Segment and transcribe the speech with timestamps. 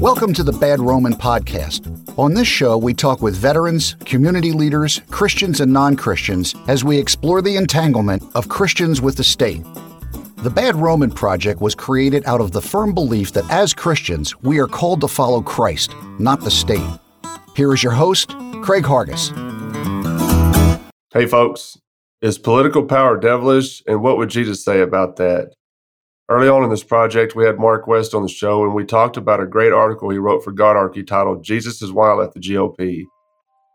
[0.00, 2.18] Welcome to the Bad Roman Podcast.
[2.18, 6.96] On this show, we talk with veterans, community leaders, Christians, and non Christians as we
[6.96, 9.62] explore the entanglement of Christians with the state.
[10.38, 14.58] The Bad Roman Project was created out of the firm belief that as Christians, we
[14.58, 16.80] are called to follow Christ, not the state.
[17.54, 18.30] Here is your host,
[18.62, 19.28] Craig Hargis.
[21.12, 21.76] Hey, folks.
[22.22, 23.82] Is political power devilish?
[23.86, 25.52] And what would Jesus say about that?
[26.30, 29.16] Early on in this project, we had Mark West on the show, and we talked
[29.16, 33.06] about a great article he wrote for Godarchy titled Jesus is Wild at the GOP.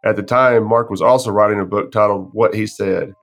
[0.06, 3.14] At the time, Mark was also writing a book titled What He Said.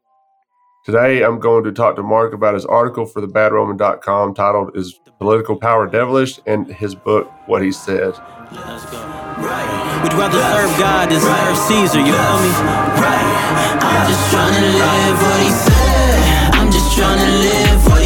[0.85, 5.57] Today, I'm going to talk to Mark about his article for thebadroman.com titled Is Political
[5.61, 6.39] Power Devilish?
[6.47, 8.13] and his book, What He Said.
[8.13, 12.53] We'd rather serve God than serve Caesar, you feel me?
[13.01, 13.79] Right.
[13.81, 16.53] I'm just trying to live what he said.
[16.53, 18.02] I'm just trying to live what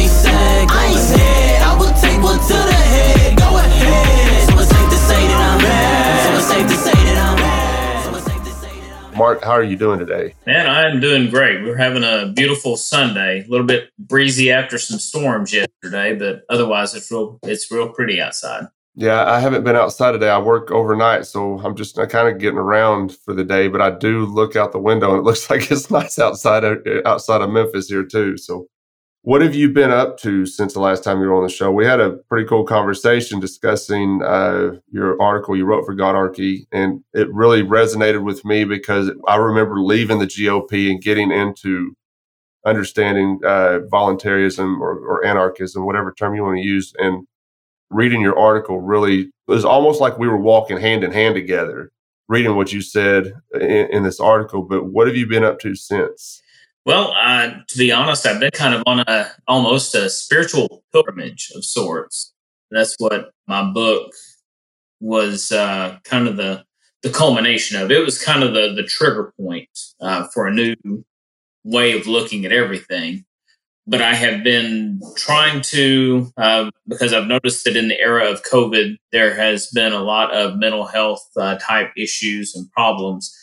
[9.17, 10.35] Mark, how are you doing today?
[10.45, 11.63] Man, I am doing great.
[11.63, 13.43] We're having a beautiful Sunday.
[13.43, 18.21] A little bit breezy after some storms yesterday, but otherwise it's real it's real pretty
[18.21, 18.67] outside.
[18.93, 20.29] Yeah, I haven't been outside today.
[20.29, 23.67] I work overnight, so I'm just uh, kind of getting around for the day.
[23.69, 26.85] But I do look out the window, and it looks like it's nice outside of,
[27.03, 28.37] outside of Memphis here too.
[28.37, 28.67] So,
[29.27, 31.69] what have you been up to since the last time you were on the show?
[31.69, 37.03] We had a pretty cool conversation discussing uh, your article you wrote for Godarchy, and
[37.13, 41.93] it really resonated with me because I remember leaving the GOP and getting into
[42.65, 47.27] understanding uh, voluntarism or, or anarchism, whatever term you want to use, and
[47.89, 51.89] reading your article really it was almost like we were walking hand in hand together
[52.27, 55.73] reading what you said in, in this article but what have you been up to
[55.73, 56.41] since
[56.87, 61.51] Well, uh, to be honest, I've been kind of on a almost a spiritual pilgrimage
[61.53, 62.33] of sorts.
[62.71, 64.13] That's what my book
[65.01, 66.63] was uh, kind of the
[67.03, 67.91] the culmination of.
[67.91, 69.67] It was kind of the the trigger point
[69.99, 70.75] uh, for a new
[71.65, 73.25] way of looking at everything.
[73.85, 78.43] But I have been trying to uh, because I've noticed that in the era of
[78.43, 83.35] COVID, there has been a lot of mental health uh, type issues and problems.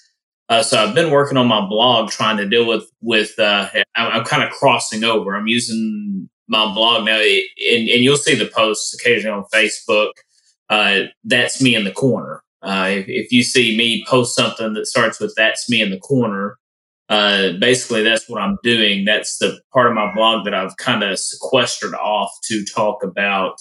[0.49, 3.38] Uh, so I've been working on my blog trying to deal with with.
[3.38, 5.34] Uh, I'm, I'm kind of crossing over.
[5.34, 10.10] I'm using my blog now, and, and you'll see the posts occasionally on Facebook.
[10.69, 12.43] Uh, that's me in the corner.
[12.62, 15.99] Uh, if, if you see me post something that starts with "That's me in the
[15.99, 16.59] corner,"
[17.09, 19.05] uh, basically that's what I'm doing.
[19.06, 23.56] That's the part of my blog that I've kind of sequestered off to talk about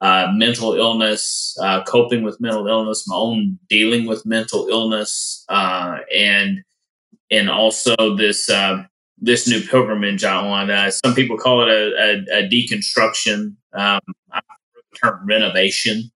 [0.00, 5.98] uh, mental illness, uh, coping with mental illness, my own dealing with mental illness, uh,
[6.14, 6.62] and
[7.30, 8.82] and also this uh,
[9.18, 10.70] this new pilgrimage I on.
[10.70, 13.56] Uh, some people call it a, a, a deconstruction.
[13.72, 14.00] Um,
[14.32, 14.40] I
[15.02, 16.10] term renovation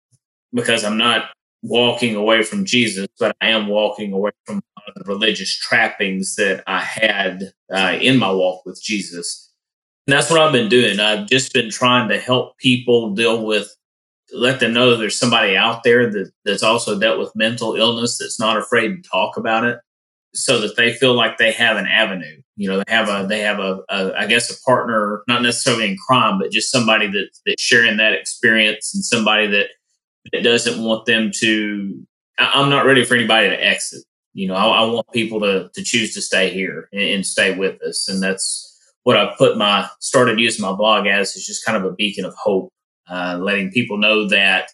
[0.52, 1.30] because I'm not
[1.62, 4.62] walking away from Jesus, but I am walking away from
[4.94, 9.49] the religious trappings that I had uh, in my walk with Jesus.
[10.06, 10.98] And that's what I've been doing.
[10.98, 13.68] I've just been trying to help people deal with,
[14.32, 18.40] let them know there's somebody out there that, that's also dealt with mental illness that's
[18.40, 19.78] not afraid to talk about it
[20.34, 22.40] so that they feel like they have an avenue.
[22.56, 25.90] You know, they have a, they have a, a I guess, a partner, not necessarily
[25.90, 29.68] in crime, but just somebody that, that's sharing that experience and somebody that,
[30.32, 32.06] that doesn't want them to,
[32.38, 35.70] I- I'm not ready for anybody to exit you know, I, I, want people to
[35.74, 38.69] to choose to stay here and, and, stay with us, and that's
[39.04, 42.24] what I put my started using my blog as is just kind of a beacon
[42.24, 42.68] of hope,
[43.08, 44.70] uh, letting people know that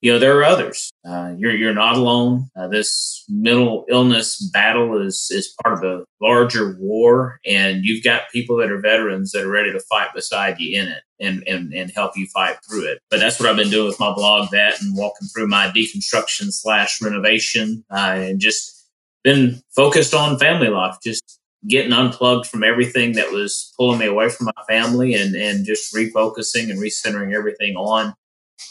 [0.00, 0.90] you know there are others.
[1.08, 2.48] Uh, you're you're not alone.
[2.54, 8.28] Uh, this mental illness battle is is part of a larger war, and you've got
[8.30, 11.72] people that are veterans that are ready to fight beside you in it and and
[11.72, 12.98] and help you fight through it.
[13.10, 16.52] But that's what I've been doing with my blog, that and walking through my deconstruction
[16.52, 18.90] slash renovation, uh, and just
[19.22, 24.28] been focused on family life, just getting unplugged from everything that was pulling me away
[24.28, 28.14] from my family, and and just refocusing and recentering everything on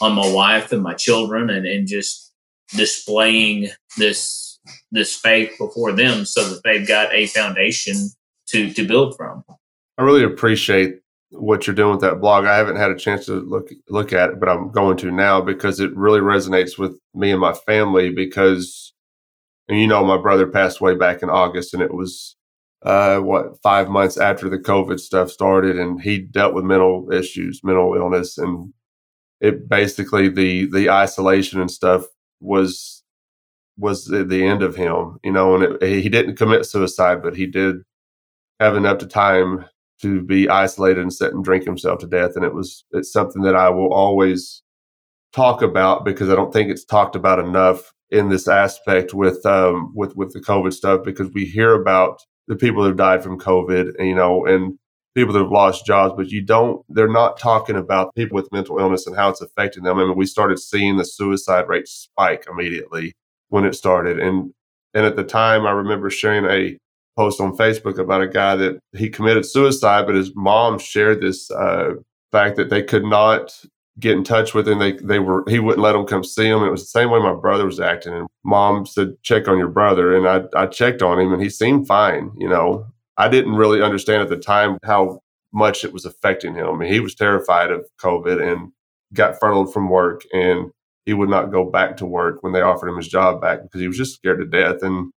[0.01, 2.31] on my wife and my children and, and just
[2.69, 4.59] displaying this
[4.91, 8.09] this faith before them so that they've got a foundation
[8.47, 9.43] to to build from.
[9.97, 10.99] I really appreciate
[11.31, 12.45] what you're doing with that blog.
[12.45, 15.41] I haven't had a chance to look look at it, but I'm going to now
[15.41, 18.93] because it really resonates with me and my family because
[19.67, 22.35] and you know my brother passed away back in August and it was
[22.83, 27.61] uh, what five months after the COVID stuff started, and he dealt with mental issues,
[27.63, 28.73] mental illness, and
[29.41, 32.05] it basically the the isolation and stuff
[32.39, 33.03] was
[33.77, 37.47] was the, end of him you know and it, he didn't commit suicide but he
[37.47, 37.77] did
[38.59, 39.65] have enough to time
[39.99, 43.41] to be isolated and sit and drink himself to death and it was it's something
[43.41, 44.63] that i will always
[45.33, 49.91] talk about because I don't think it's talked about enough in this aspect with um,
[49.95, 53.39] with with the COVID stuff because we hear about the people that have died from
[53.39, 54.77] COVID, you know, and
[55.15, 56.83] people that have lost jobs, but you don't.
[56.89, 59.97] They're not talking about people with mental illness and how it's affecting them.
[59.97, 63.13] I mean, we started seeing the suicide rate spike immediately
[63.49, 64.53] when it started, and
[64.93, 66.77] and at the time, I remember sharing a
[67.15, 71.49] post on Facebook about a guy that he committed suicide, but his mom shared this
[71.51, 71.91] uh,
[72.31, 73.53] fact that they could not
[73.99, 74.79] get in touch with him.
[74.79, 76.63] They they were he wouldn't let them come see him.
[76.63, 78.13] It was the same way my brother was acting.
[78.13, 80.15] And mom said, check on your brother.
[80.15, 82.31] And I I checked on him and he seemed fine.
[82.37, 82.87] You know,
[83.17, 85.19] I didn't really understand at the time how
[85.53, 86.67] much it was affecting him.
[86.67, 88.71] I mean, he was terrified of COVID and
[89.13, 90.71] got furloughed from work and
[91.05, 93.81] he would not go back to work when they offered him his job back because
[93.81, 94.81] he was just scared to death.
[94.81, 95.11] And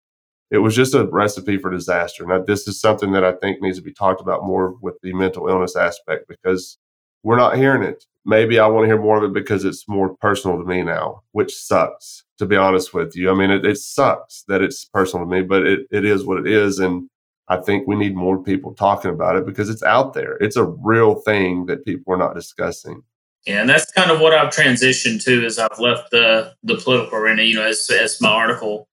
[0.50, 2.26] it was just a recipe for disaster.
[2.26, 5.12] Now, this is something that I think needs to be talked about more with the
[5.12, 6.78] mental illness aspect because
[7.24, 8.04] we're not hearing it.
[8.24, 11.22] Maybe I want to hear more of it because it's more personal to me now,
[11.32, 13.30] which sucks, to be honest with you.
[13.30, 16.38] I mean, it, it sucks that it's personal to me, but it, it is what
[16.38, 16.78] it is.
[16.78, 17.10] And
[17.48, 20.36] I think we need more people talking about it because it's out there.
[20.36, 23.02] It's a real thing that people are not discussing.
[23.46, 27.18] Yeah, and that's kind of what I've transitioned to as I've left the the political
[27.18, 27.42] arena.
[27.42, 28.88] You know, as as my article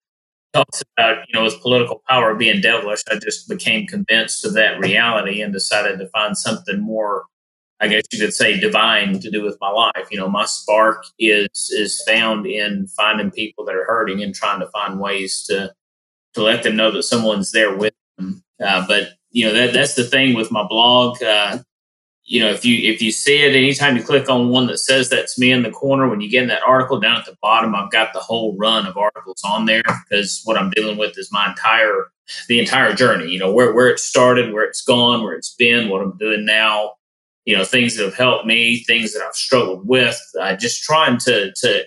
[0.54, 4.78] talks about, you know, with political power being devilish, I just became convinced of that
[4.80, 7.28] reality and decided to find something more
[7.82, 10.08] I guess you could say divine to do with my life.
[10.12, 14.60] You know, my spark is is found in finding people that are hurting and trying
[14.60, 15.74] to find ways to
[16.36, 18.44] to let them know that someone's there with them.
[18.64, 21.22] Uh, but you know that that's the thing with my blog.
[21.24, 21.58] Uh,
[22.24, 25.10] you know, if you if you see it, anytime you click on one that says
[25.10, 27.74] that's me in the corner, when you get in that article down at the bottom,
[27.74, 31.32] I've got the whole run of articles on there because what I'm dealing with is
[31.32, 32.12] my entire
[32.48, 33.32] the entire journey.
[33.32, 36.46] You know, where where it started, where it's gone, where it's been, what I'm doing
[36.46, 36.92] now
[37.46, 40.20] you know things that have helped me things that i've struggled with.
[40.40, 41.84] Uh, just trying to to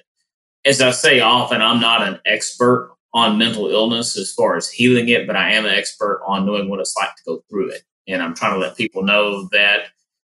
[0.65, 5.09] as i say often i'm not an expert on mental illness as far as healing
[5.09, 7.83] it but i am an expert on knowing what it's like to go through it.
[8.09, 9.89] And i'm trying to let people know that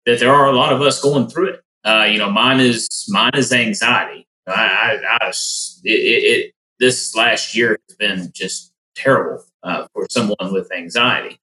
[0.05, 1.61] that there are a lot of us going through it.
[1.83, 4.27] Uh, you know mine is mine is anxiety.
[4.47, 10.51] I i, I it, it, this last year has been just terrible uh, for someone
[10.53, 11.39] with anxiety.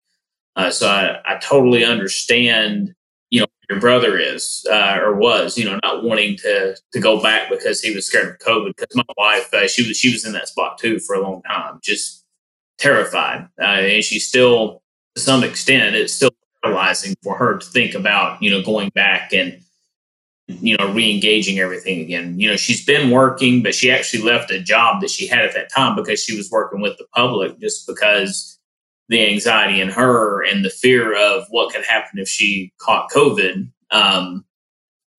[0.56, 2.94] Uh, so I, I totally understand
[3.34, 7.20] you know your brother is uh, or was you know not wanting to to go
[7.20, 10.24] back because he was scared of covid because my wife uh, she was she was
[10.24, 12.24] in that spot too for a long time just
[12.78, 13.48] terrified.
[13.60, 14.82] Uh, and she still
[15.14, 16.30] to some extent it's still
[16.62, 19.60] paralyzing for her to think about you know going back and
[20.46, 22.38] you know re-engaging everything again.
[22.38, 25.54] You know she's been working but she actually left a job that she had at
[25.54, 28.53] that time because she was working with the public just because
[29.08, 33.68] the anxiety in her and the fear of what could happen if she caught COVID,
[33.90, 34.44] um,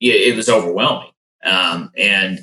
[0.02, 1.12] it, it was overwhelming.
[1.44, 2.40] Um, and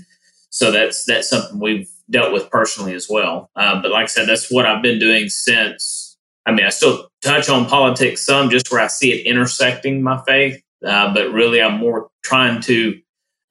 [0.51, 3.51] so that's that's something we've dealt with personally as well.
[3.57, 6.17] Uh, but like I said, that's what I've been doing since.
[6.47, 10.21] I mean, I still touch on politics some, just where I see it intersecting my
[10.27, 10.63] faith.
[10.85, 13.01] Uh, but really, I'm more trying to,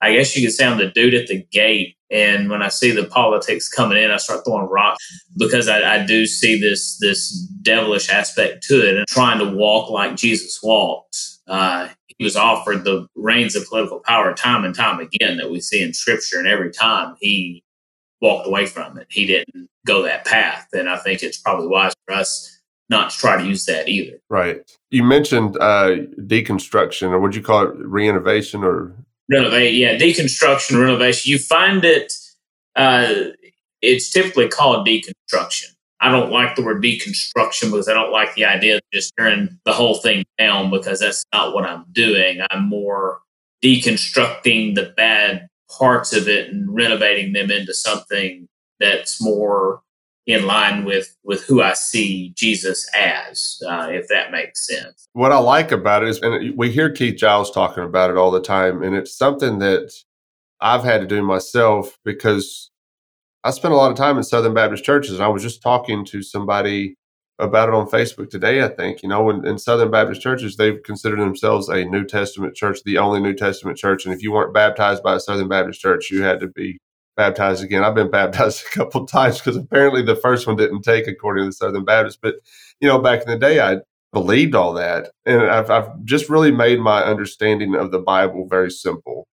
[0.02, 2.90] I guess you could say, I'm the dude at the gate and when I see
[2.90, 5.02] the politics coming in, I start throwing rocks
[5.38, 7.32] because I, I do see this this
[7.62, 11.16] devilish aspect to it and trying to walk like Jesus walked.
[11.48, 15.62] Uh, he was offered the reins of political power time and time again that we
[15.62, 17.64] see in Scripture, and every time he
[18.20, 20.68] walked away from it, he didn't go that path.
[20.74, 22.60] And I think it's probably wise for us
[22.90, 24.18] not to try to use that either.
[24.28, 24.70] Right.
[24.90, 28.94] You mentioned uh, deconstruction, or would you call it reinnovation, or
[29.32, 29.74] renovate.
[29.74, 31.30] Yeah, deconstruction, renovation.
[31.30, 32.12] You find it.
[32.76, 33.14] Uh,
[33.80, 35.72] it's typically called deconstruction.
[36.00, 39.58] I don't like the word deconstruction because I don't like the idea of just tearing
[39.64, 42.40] the whole thing down because that's not what I'm doing.
[42.50, 43.20] I'm more
[43.62, 48.48] deconstructing the bad parts of it and renovating them into something
[48.80, 49.80] that's more
[50.26, 55.08] in line with with who I see Jesus as, uh, if that makes sense.
[55.12, 58.30] What I like about it is, and we hear Keith Giles talking about it all
[58.30, 59.92] the time, and it's something that
[60.60, 62.70] I've had to do myself because
[63.44, 66.04] I spent a lot of time in Southern Baptist churches, and I was just talking
[66.06, 66.94] to somebody
[67.38, 68.62] about it on Facebook today.
[68.62, 72.54] I think you know, in, in Southern Baptist churches, they've considered themselves a New Testament
[72.54, 75.80] church, the only New Testament church, and if you weren't baptized by a Southern Baptist
[75.80, 76.78] church, you had to be
[77.16, 77.84] baptized again.
[77.84, 81.48] I've been baptized a couple times because apparently the first one didn't take according to
[81.48, 82.20] the Southern Baptist.
[82.22, 82.36] But
[82.80, 83.78] you know, back in the day, I
[84.12, 88.70] believed all that, and I've, I've just really made my understanding of the Bible very
[88.70, 89.26] simple.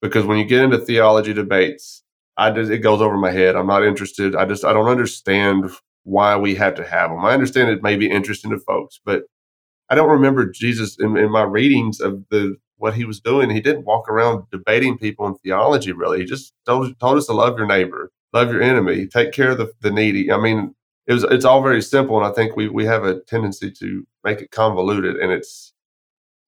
[0.00, 2.02] Because when you get into theology debates,
[2.36, 3.56] I just it goes over my head.
[3.56, 4.34] I'm not interested.
[4.34, 5.70] I just I don't understand
[6.04, 7.24] why we have to have them.
[7.24, 9.22] I understand it may be interesting to folks, but
[9.88, 13.48] I don't remember Jesus in, in my readings of the what he was doing.
[13.48, 16.18] He didn't walk around debating people in theology, really.
[16.18, 19.58] He just told, told us to love your neighbor, love your enemy, take care of
[19.58, 20.32] the, the needy.
[20.32, 20.74] I mean,
[21.06, 24.06] it was it's all very simple, and I think we we have a tendency to
[24.24, 25.72] make it convoluted, and it's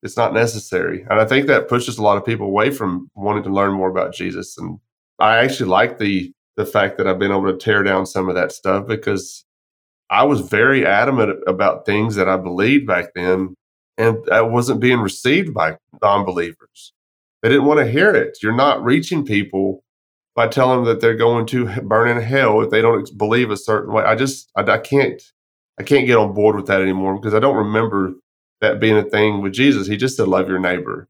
[0.03, 1.05] it's not necessary.
[1.09, 3.89] And I think that pushes a lot of people away from wanting to learn more
[3.89, 4.59] about Jesus.
[4.59, 4.79] And
[5.19, 8.37] I actually like the the fact that I've been able to tear down some of
[8.37, 9.45] that stuff because
[10.11, 13.57] I was very adamant about things that I believed back then,
[13.97, 16.93] and that wasn't being received by non believers.
[17.43, 18.39] They didn't want to hear it.
[18.43, 19.85] You're not reaching people
[20.35, 23.57] by telling them that they're going to burn in hell if they don't believe a
[23.57, 24.03] certain way.
[24.03, 25.23] I just, I, I can't,
[25.79, 28.15] I can't get on board with that anymore because I don't remember
[28.61, 29.87] that being a thing with Jesus.
[29.87, 31.09] He just said, love your neighbor.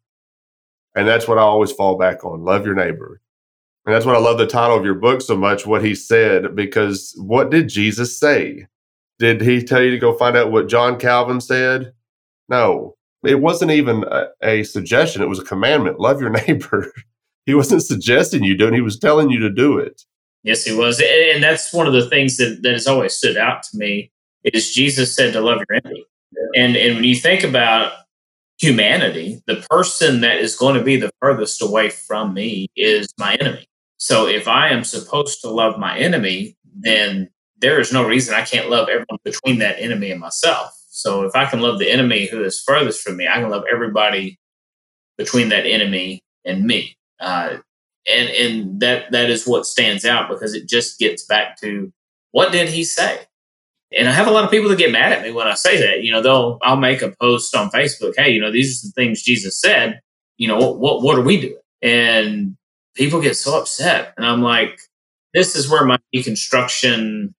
[0.95, 3.21] And that's what I always fall back on love your neighbor.
[3.87, 6.57] And that's what I love the title of your book so much, what he said,
[6.57, 8.67] because what did Jesus say?
[9.19, 11.93] Did he tell you to go find out what John Calvin said?
[12.49, 15.23] No, it wasn't even a, a suggestion.
[15.23, 16.01] It was a commandment.
[16.01, 16.93] Love your neighbor.
[17.47, 18.75] he wasn't suggesting you do it.
[18.75, 20.03] He was telling you to do it.
[20.43, 21.01] Yes, he was.
[21.01, 24.11] And that's one of the things that, that has always stood out to me
[24.45, 26.05] is Jesus said to love your enemy.
[26.55, 27.93] And, and when you think about
[28.59, 33.35] humanity, the person that is going to be the furthest away from me is my
[33.37, 33.67] enemy.
[33.97, 38.43] So if I am supposed to love my enemy, then there is no reason I
[38.43, 40.79] can't love everyone between that enemy and myself.
[40.95, 43.65] So if I can love the enemy who is furthest from me, I can love
[43.71, 44.39] everybody
[45.19, 46.97] between that enemy and me.
[47.19, 47.57] Uh,
[48.09, 51.93] and and that that is what stands out because it just gets back to
[52.31, 53.23] what did he say?
[53.97, 55.79] And I have a lot of people that get mad at me when I say
[55.79, 56.05] that.
[56.05, 58.93] You know, they'll I'll make a post on Facebook, hey, you know, these are the
[58.93, 60.01] things Jesus said.
[60.37, 61.61] You know, what what what are we doing?
[61.83, 62.57] And
[62.95, 64.15] people get so upset.
[64.17, 64.79] And I'm like,
[65.33, 67.35] this is where my deconstruction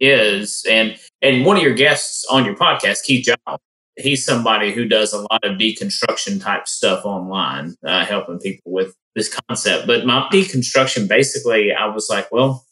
[0.00, 0.64] is.
[0.68, 3.60] And and one of your guests on your podcast, Keith Giles,
[3.96, 8.94] he's somebody who does a lot of deconstruction type stuff online, uh, helping people with
[9.14, 9.86] this concept.
[9.86, 12.64] But my deconstruction basically, I was like, well,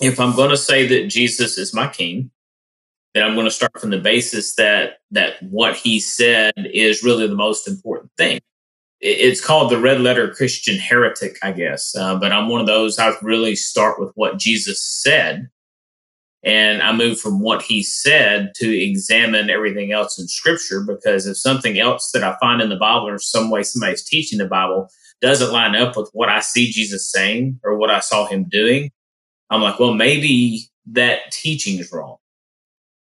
[0.00, 2.30] if I'm going to say that Jesus is my king,
[3.14, 7.26] then I'm going to start from the basis that that what he said is really
[7.26, 8.40] the most important thing
[9.00, 11.94] it's called the red letter Christian heretic, I guess.
[11.94, 15.48] Uh, but I'm one of those, I really start with what Jesus said.
[16.46, 21.36] And I move from what he said to examine everything else in scripture because if
[21.36, 24.88] something else that I find in the Bible or some way somebody's teaching the Bible
[25.20, 28.92] doesn't line up with what I see Jesus saying or what I saw him doing,
[29.50, 32.16] I'm like, well, maybe that teaching is wrong.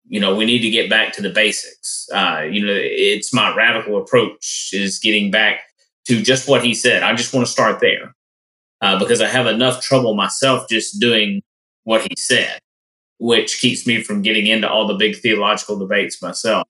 [0.07, 2.09] You know, we need to get back to the basics.
[2.15, 5.63] Uh, you know, it's my radical approach is getting back
[6.07, 7.03] to just what he said.
[7.03, 8.15] I just want to start there
[8.81, 11.43] uh, because I have enough trouble myself just doing
[11.85, 12.61] what he said,
[13.19, 16.67] which keeps me from getting into all the big theological debates myself.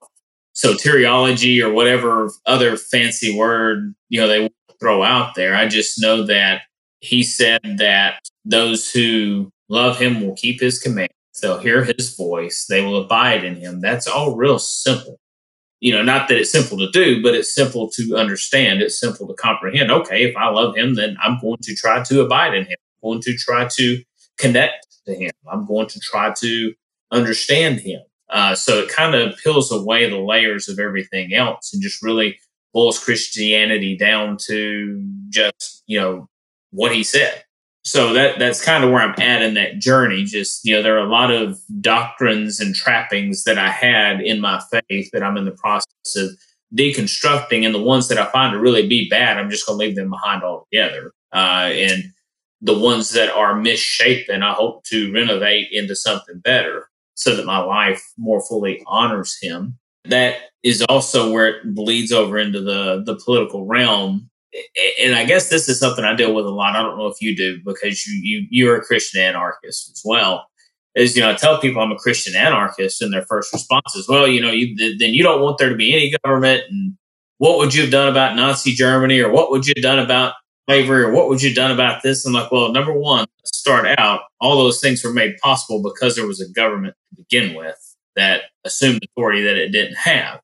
[0.53, 5.55] So soteriology or whatever other fancy word you know they throw out there.
[5.55, 6.63] I just know that
[7.01, 11.11] he said that those who love him will keep his command.
[11.41, 12.67] They'll hear his voice.
[12.69, 13.81] They will abide in him.
[13.81, 15.19] That's all real simple
[15.83, 18.81] you know, not that it's simple to do, but it's simple to understand.
[18.81, 19.91] It's simple to comprehend.
[19.91, 22.77] Okay, if I love him, then I'm going to try to abide in him.
[23.03, 24.03] I'm going to try to
[24.39, 25.30] connect to him.
[25.50, 26.75] I'm going to try to
[27.11, 28.00] understand him.
[28.28, 32.38] Uh, so it kind of peels away the layers of everything else and just really
[32.73, 36.28] boils Christianity down to just, you know,
[36.71, 37.44] what he said
[37.85, 40.25] so that that's kind of where I'm at in that journey.
[40.25, 44.40] Just you know, there are a lot of doctrines and trappings that I had in
[44.40, 46.30] my faith that I'm in the process of
[46.75, 49.85] deconstructing, and the ones that I find to really be bad, I'm just going to
[49.85, 51.12] leave them behind altogether.
[51.32, 52.04] Uh, and
[52.62, 57.59] the ones that are misshapen, I hope to renovate into something better, so that my
[57.59, 59.78] life more fully honors Him.
[60.04, 64.31] That is also where it bleeds over into the the political realm
[65.02, 66.76] and I guess this is something I deal with a lot.
[66.76, 70.47] I don't know if you do because you you you're a Christian anarchist as well.
[70.95, 74.09] Is you know I tell people I'm a Christian anarchist, and their first response is,
[74.09, 76.95] "Well, you know, you, then you don't want there to be any government, and
[77.38, 80.35] what would you have done about Nazi Germany, or what would you have done about
[80.69, 84.23] slavery, or what would you done about this?" I'm like, "Well, number one, start out,
[84.40, 87.76] all those things were made possible because there was a government to begin with
[88.16, 90.40] that assumed authority that it didn't have."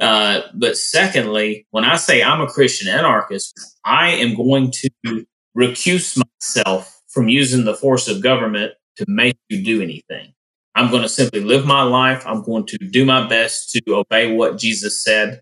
[0.00, 6.20] Uh, but secondly, when I say I'm a Christian anarchist, I am going to recuse
[6.20, 10.32] myself from using the force of government to make you do anything.
[10.74, 12.24] I'm going to simply live my life.
[12.26, 15.40] I'm going to do my best to obey what Jesus said.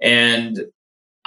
[0.00, 0.60] And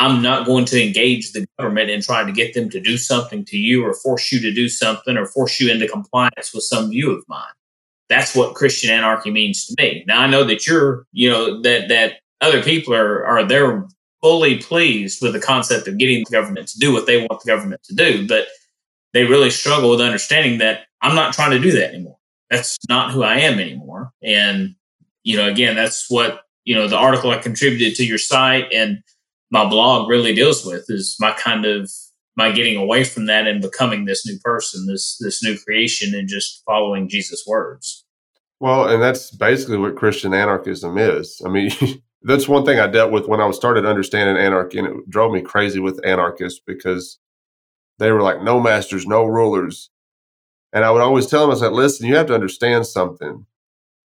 [0.01, 3.45] I'm not going to engage the government in trying to get them to do something
[3.45, 6.89] to you or force you to do something or force you into compliance with some
[6.89, 7.53] view of mine.
[8.09, 10.03] That's what Christian anarchy means to me.
[10.07, 13.87] Now I know that you're, you know, that that other people are are their
[14.23, 17.51] fully pleased with the concept of getting the government to do what they want the
[17.51, 18.47] government to do, but
[19.13, 22.17] they really struggle with understanding that I'm not trying to do that anymore.
[22.49, 24.13] That's not who I am anymore.
[24.23, 24.73] And,
[25.23, 29.03] you know, again, that's what, you know, the article I contributed to your site and
[29.51, 31.91] my blog really deals with is my kind of
[32.37, 36.27] my getting away from that and becoming this new person, this this new creation and
[36.27, 38.05] just following Jesus' words.
[38.59, 41.41] Well, and that's basically what Christian anarchism is.
[41.45, 41.71] I mean,
[42.21, 45.41] that's one thing I dealt with when I started understanding anarchy, and it drove me
[45.41, 47.19] crazy with anarchists because
[47.99, 49.89] they were like, no masters, no rulers.
[50.73, 53.45] And I would always tell them, I said, listen, you have to understand something.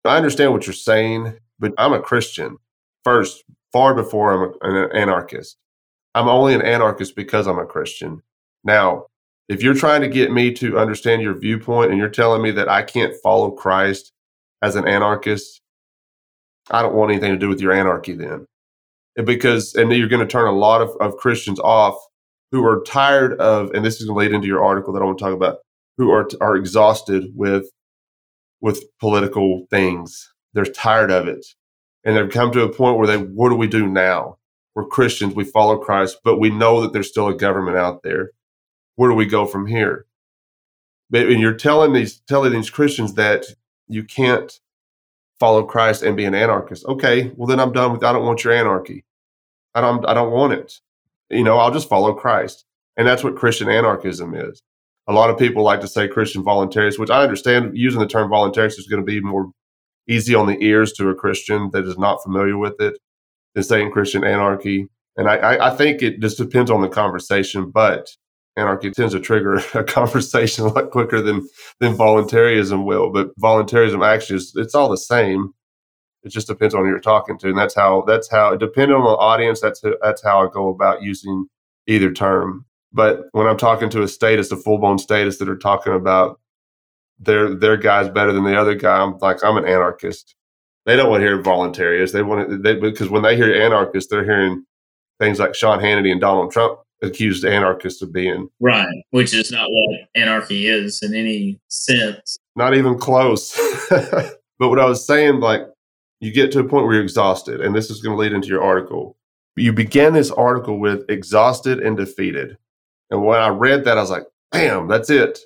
[0.05, 2.59] I understand what you're saying, but I'm a Christian
[3.05, 5.57] first, far before I'm an anarchist.
[6.15, 8.23] I'm only an anarchist because I'm a Christian.
[8.65, 9.07] Now,
[9.49, 12.69] if you're trying to get me to understand your viewpoint and you're telling me that
[12.69, 14.13] I can't follow Christ
[14.63, 15.61] as an anarchist,
[16.71, 18.47] I don't want anything to do with your anarchy then.
[19.25, 21.97] Because, and you're going to turn a lot of, of Christians off
[22.51, 25.05] who are tired of, and this is going to lead into your article that I
[25.05, 25.59] want to talk about,
[25.97, 27.67] who are, are exhausted with,
[28.61, 30.33] with political things.
[30.55, 31.47] They're tired of it.
[32.07, 34.39] And they've come to a point where they, what do we do now?
[34.77, 38.31] We're Christians, we follow Christ, but we know that there's still a government out there.
[38.95, 40.07] Where do we go from here?
[41.13, 43.47] And you're telling these telling these Christians that
[43.89, 44.53] you can't
[45.41, 46.85] follow Christ and be an anarchist.
[46.87, 49.05] Okay, well then I'm done with I don't want your anarchy.
[49.75, 50.81] I don't I don't want it.
[51.31, 52.65] You know, I'll just follow Christ.
[52.97, 54.63] And that's what Christian anarchism is.
[55.09, 58.31] A lot of people like to say Christian voluntarism, which I understand using the term
[58.31, 59.51] voluntarist is going to be more
[60.09, 62.99] easy on the ears to a Christian that is not familiar with it
[63.55, 64.89] than saying Christian anarchy.
[65.17, 68.11] And I, I, think it just depends on the conversation, but
[68.57, 71.47] anarchy tends to trigger a conversation a lot quicker than
[71.81, 73.11] than voluntarism will.
[73.11, 75.53] But voluntarism actually is it's all the same.
[76.23, 79.05] It just depends on who you're talking to, and that's how that's how depending on
[79.05, 79.61] the audience.
[79.61, 81.47] That's that's how I go about using
[81.87, 82.67] either term.
[82.93, 86.41] But when I'm talking to a status, a full blown status that are talking about
[87.19, 90.35] their their guy's better than the other guy, I'm like I'm an anarchist.
[90.85, 92.13] They don't want to hear voluntarist.
[92.13, 94.65] They want to, they because when they hear anarchist, they're hearing
[95.19, 98.49] things like Sean Hannity and Donald Trump accused anarchists of being.
[98.61, 102.39] Right, which is not what anarchy is in any sense.
[102.55, 103.57] Not even close.
[103.91, 105.63] but what I was saying, like,
[106.21, 108.49] you get to a point where you're exhausted, and this is going to lead into
[108.49, 109.17] your article.
[109.57, 112.57] You began this article with exhausted and defeated.
[113.11, 115.39] And when I read that, I was like, bam, that's it.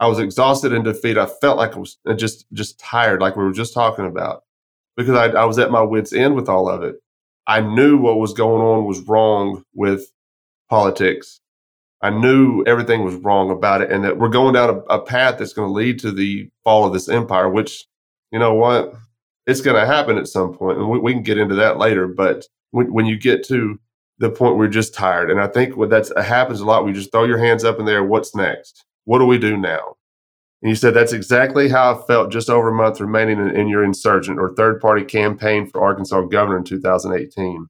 [0.00, 1.18] I was exhausted and defeated.
[1.18, 4.44] I felt like I was uh, just just tired, like we were just talking about,
[4.96, 6.96] because I, I was at my wits' end with all of it.
[7.46, 10.12] I knew what was going on was wrong with
[10.68, 11.40] politics.
[12.00, 15.38] I knew everything was wrong about it and that we're going down a, a path
[15.38, 17.86] that's going to lead to the fall of this empire, which,
[18.30, 18.94] you know what,
[19.46, 22.06] it's going to happen at some point, and we, we can get into that later.
[22.06, 23.80] But when, when, you get to
[24.18, 26.92] the point where you're just tired, and I think what that happens a lot, we
[26.92, 28.04] just throw your hands up in there.
[28.04, 28.84] What's next?
[29.08, 29.94] What do we do now?
[30.60, 33.68] And you said that's exactly how I felt just over a month remaining in, in
[33.68, 37.68] your insurgent or third party campaign for Arkansas governor in 2018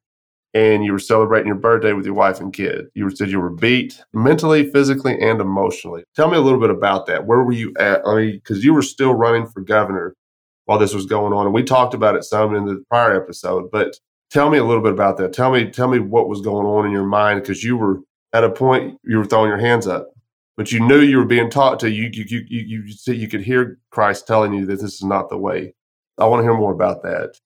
[0.53, 2.87] and you were celebrating your birthday with your wife and kid.
[2.95, 6.03] You said you were beat mentally, physically, and emotionally.
[6.17, 7.27] Tell me a little bit about that.
[7.27, 8.01] Where were you at?
[8.05, 10.17] I mean, because you were still running for governor
[10.65, 13.71] while this was going on, and we talked about it some in the prior episode.
[13.71, 13.95] But
[14.31, 15.33] tell me a little bit about that.
[15.33, 18.01] Tell me, tell me what was going on in your mind because you were
[18.33, 20.09] at a point you were throwing your hands up,
[20.59, 21.89] but you knew you were being taught to.
[21.89, 25.31] You you you you you, you could hear Christ telling you that this is not
[25.31, 25.73] the way.
[26.19, 27.37] I want to hear more about that.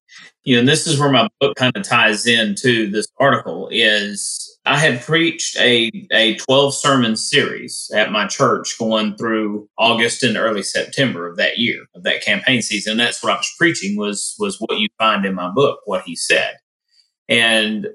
[0.44, 4.58] You know, and this is where my book kind of ties into this article is
[4.64, 10.38] I had preached a, a 12 sermon series at my church going through August and
[10.38, 12.96] early September of that year, of that campaign season.
[12.96, 16.16] That's what I was preaching was was what you find in my book, what he
[16.16, 16.56] said.
[17.28, 17.88] And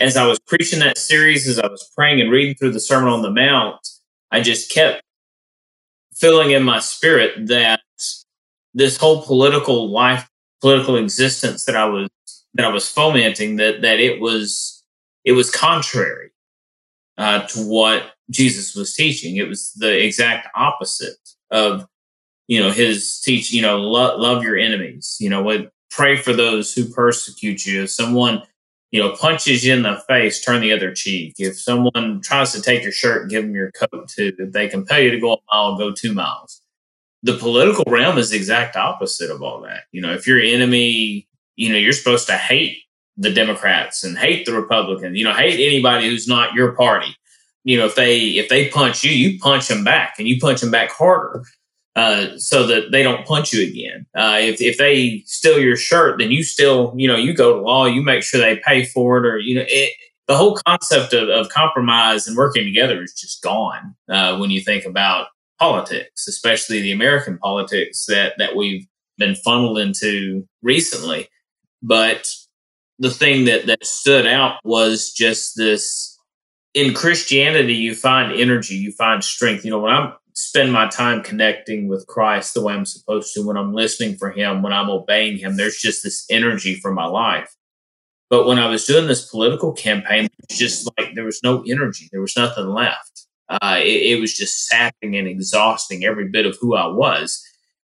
[0.00, 3.12] as I was preaching that series, as I was praying and reading through the Sermon
[3.12, 3.78] on the Mount,
[4.34, 5.00] I just kept
[6.12, 7.80] feeling in my spirit that
[8.74, 10.28] this whole political life,
[10.60, 12.08] political existence that I was
[12.54, 14.82] that I was fomenting that that it was
[15.22, 16.32] it was contrary
[17.16, 19.36] uh, to what Jesus was teaching.
[19.36, 21.16] It was the exact opposite
[21.52, 21.86] of
[22.48, 23.52] you know his teach.
[23.52, 25.16] You know, lo- love your enemies.
[25.20, 27.84] You know, what pray for those who persecute you.
[27.84, 28.42] If someone
[28.94, 31.34] you know punches you in the face, turn the other cheek.
[31.38, 34.32] If someone tries to take your shirt, give them your coat too.
[34.38, 36.62] If they compel you to go a mile, go two miles
[37.24, 39.84] the political realm is the exact opposite of all that.
[39.92, 41.26] You know, if your enemy,
[41.56, 42.76] you know, you're supposed to hate
[43.16, 47.16] the Democrats and hate the Republicans, you know, hate anybody who's not your party.
[47.64, 50.60] You know, if they if they punch you, you punch them back and you punch
[50.60, 51.44] them back harder.
[51.96, 54.06] Uh, so that they don't punch you again.
[54.16, 57.60] Uh, if if they steal your shirt, then you still you know you go to
[57.60, 59.92] law, you make sure they pay for it, or you know it,
[60.26, 64.60] the whole concept of, of compromise and working together is just gone uh, when you
[64.60, 65.28] think about
[65.58, 68.86] politics, especially the American politics that that we've
[69.18, 71.28] been funneled into recently.
[71.82, 72.28] But
[72.98, 76.18] the thing that that stood out was just this
[76.74, 79.64] in Christianity you find energy, you find strength.
[79.64, 83.46] You know, when I'm spend my time connecting with Christ the way I'm supposed to,
[83.46, 87.06] when I'm listening for him, when I'm obeying him, there's just this energy for my
[87.06, 87.54] life.
[88.30, 92.08] But when I was doing this political campaign, it's just like there was no energy,
[92.10, 93.26] there was nothing left.
[93.48, 97.42] Uh, it, it was just sapping and exhausting every bit of who I was.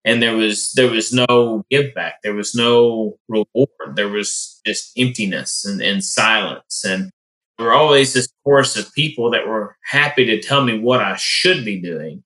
[0.03, 2.21] And there was there was no give back.
[2.21, 3.95] There was no reward.
[3.95, 6.83] There was just emptiness and, and silence.
[6.85, 7.09] And
[7.57, 11.15] there were always this chorus of people that were happy to tell me what i
[11.15, 12.23] should be doing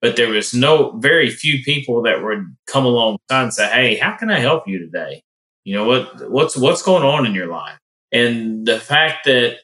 [0.00, 4.16] but there was no very few people that would come alongside and say hey how
[4.16, 5.22] can i help you today
[5.64, 7.78] you know what what's what's going on in your life
[8.12, 9.58] and the fact that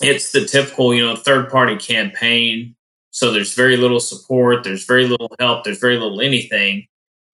[0.00, 2.74] it's the typical you know third party campaign
[3.12, 6.86] so there's very little support, there's very little help, there's very little anything.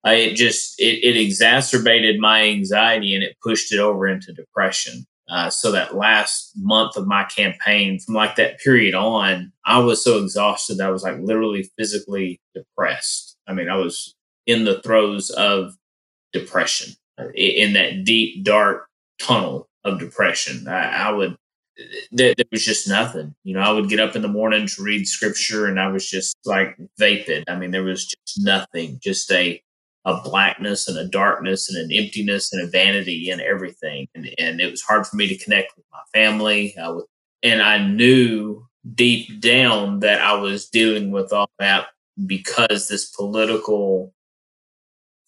[0.05, 5.05] I, it just it, it exacerbated my anxiety and it pushed it over into depression.
[5.29, 10.03] Uh, so that last month of my campaign, from like that period on, I was
[10.03, 13.37] so exhausted that I was like literally physically depressed.
[13.47, 15.73] I mean, I was in the throes of
[16.33, 18.87] depression, uh, in that deep, dark
[19.19, 20.67] tunnel of depression.
[20.67, 21.37] I, I would
[22.11, 23.33] there, there, was just nothing.
[23.43, 26.07] You know, I would get up in the morning to read scripture and I was
[26.07, 27.45] just like vapid.
[27.47, 29.61] I mean, there was just nothing, just a
[30.05, 34.07] a blackness and a darkness and an emptiness and a vanity and everything.
[34.15, 36.75] And, and it was hard for me to connect with my family.
[36.77, 37.05] Uh, with,
[37.41, 41.87] and I knew deep down that I was dealing with all that
[42.25, 44.13] because this political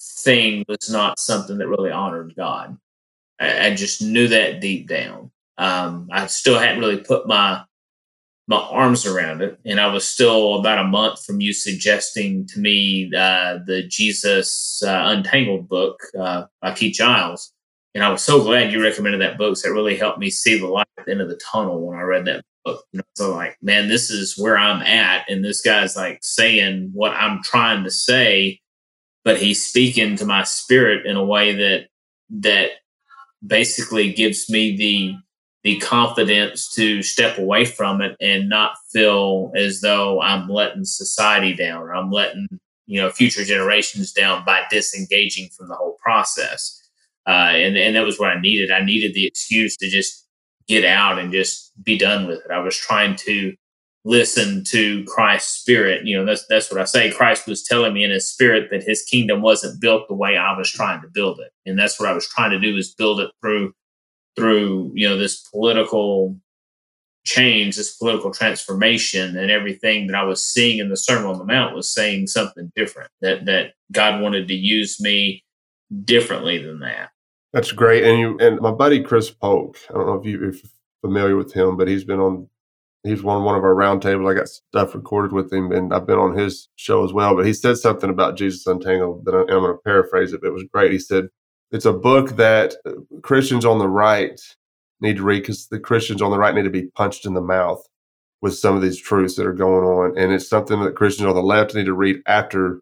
[0.01, 2.77] thing was not something that really honored God.
[3.39, 5.31] I, I just knew that deep down.
[5.57, 7.63] Um, I still hadn't really put my
[8.47, 12.59] my arms around it, and I was still about a month from you suggesting to
[12.59, 17.53] me uh, the Jesus uh, Untangled book uh, by Keith Giles,
[17.95, 19.57] and I was so glad you recommended that book.
[19.57, 21.97] So it really helped me see the light at the end of the tunnel when
[21.97, 22.83] I read that book.
[22.91, 26.91] You know, so like, man, this is where I'm at, and this guy's like saying
[26.93, 28.59] what I'm trying to say,
[29.23, 31.87] but he's speaking to my spirit in a way that
[32.41, 32.69] that
[33.45, 35.15] basically gives me the
[35.65, 41.55] the confidence to step away from it and not feel as though I'm letting society
[41.55, 42.47] down or I'm letting
[42.85, 46.79] you know future generations down by disengaging from the whole process.
[47.27, 48.69] Uh, and and that was what I needed.
[48.69, 50.27] I needed the excuse to just
[50.67, 52.51] get out and just be done with it.
[52.51, 53.55] I was trying to
[54.03, 56.05] listen to Christ's spirit.
[56.05, 57.11] You know, that's that's what I say.
[57.11, 60.55] Christ was telling me in his spirit that his kingdom wasn't built the way I
[60.55, 61.51] was trying to build it.
[61.65, 63.73] And that's what I was trying to do is build it through
[64.35, 66.35] through you know this political
[67.25, 71.45] change, this political transformation, and everything that I was seeing in the Sermon on the
[71.45, 73.11] Mount was saying something different.
[73.21, 75.43] That that God wanted to use me
[76.03, 77.09] differently than that.
[77.53, 78.03] That's great.
[78.03, 79.77] And you and my buddy Chris Polk.
[79.89, 80.71] I don't know if, you, if you're
[81.01, 82.49] familiar with him, but he's been on.
[83.03, 84.31] He's on one of our roundtables.
[84.31, 87.35] I got stuff recorded with him, and I've been on his show as well.
[87.35, 90.41] But he said something about Jesus Untangled that I, I'm going to paraphrase it.
[90.41, 90.91] But it was great.
[90.91, 91.27] He said,
[91.71, 94.39] it's a book that uh, Christians on the right
[95.01, 97.41] need to read because the Christians on the right need to be punched in the
[97.41, 97.85] mouth
[98.41, 100.17] with some of these truths that are going on.
[100.17, 102.81] And it's something that Christians on the left need to read after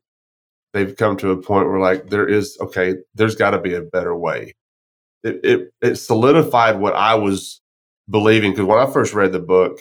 [0.74, 3.82] they've come to a point where like there is okay, there's got to be a
[3.82, 4.54] better way.
[5.24, 7.62] It, it it solidified what I was
[8.10, 9.80] believing because when I first read the book,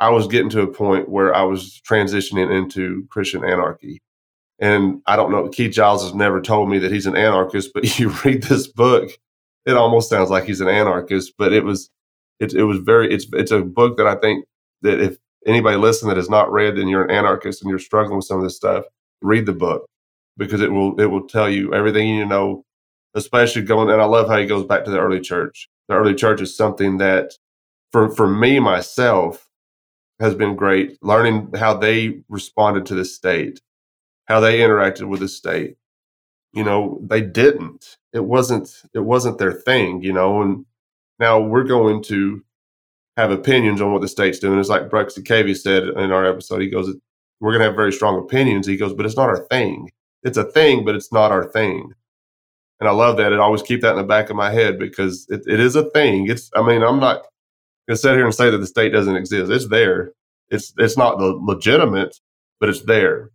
[0.00, 4.00] I was getting to a point where I was transitioning into Christian anarchy.
[4.60, 7.98] And I don't know, Keith Giles has never told me that he's an anarchist, but
[7.98, 9.10] you read this book,
[9.66, 11.34] it almost sounds like he's an anarchist.
[11.38, 11.90] But it was,
[12.40, 14.44] it, it was very, it's it's a book that I think
[14.82, 18.16] that if anybody listening that has not read then you're an anarchist and you're struggling
[18.16, 18.84] with some of this stuff,
[19.22, 19.86] read the book
[20.36, 22.64] because it will it will tell you everything you know.
[23.14, 25.68] Especially going, and I love how he goes back to the early church.
[25.88, 27.32] The early church is something that,
[27.90, 29.48] for for me myself,
[30.20, 30.98] has been great.
[31.02, 33.60] Learning how they responded to the state
[34.28, 35.76] how they interacted with the state.
[36.52, 37.96] You know, they didn't.
[38.12, 40.64] It wasn't it wasn't their thing, you know, and
[41.18, 42.42] now we're going to
[43.16, 44.58] have opinions on what the state's doing.
[44.60, 46.60] It's like Bruxy Cavey said in our episode.
[46.60, 46.94] He goes,
[47.40, 48.66] We're gonna have very strong opinions.
[48.66, 49.90] He goes, but it's not our thing.
[50.22, 51.92] It's a thing, but it's not our thing.
[52.80, 53.32] And I love that.
[53.32, 55.90] I always keep that in the back of my head because it, it is a
[55.90, 56.28] thing.
[56.30, 57.22] It's I mean, I'm not
[57.88, 59.50] gonna sit here and say that the state doesn't exist.
[59.50, 60.12] It's there.
[60.50, 62.18] It's it's not the legitimate,
[62.60, 63.32] but it's there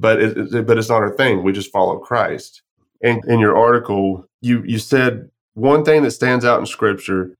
[0.00, 1.42] but it, it, but it's not our thing.
[1.42, 2.62] We just follow Christ.
[3.02, 7.34] And in your article, you you said one thing that stands out in Scripture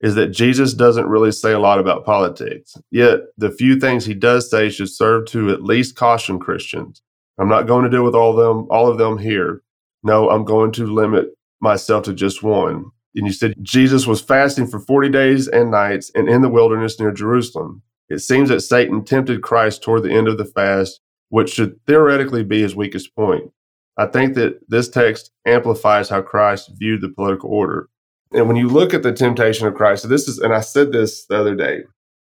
[0.00, 2.76] is that Jesus doesn't really say a lot about politics.
[2.90, 7.00] Yet the few things he does say should serve to at least caution Christians.
[7.38, 9.62] I'm not going to deal with all them, all of them here.
[10.02, 11.28] No, I'm going to limit
[11.60, 12.90] myself to just one.
[13.14, 17.00] And you said Jesus was fasting for 40 days and nights and in the wilderness
[17.00, 17.82] near Jerusalem.
[18.08, 21.00] It seems that Satan tempted Christ toward the end of the fast,
[21.34, 23.50] which should theoretically be his weakest point.
[23.98, 27.88] I think that this text amplifies how Christ viewed the political order.
[28.32, 30.92] And when you look at the temptation of Christ, so this is, and I said
[30.92, 31.80] this the other day,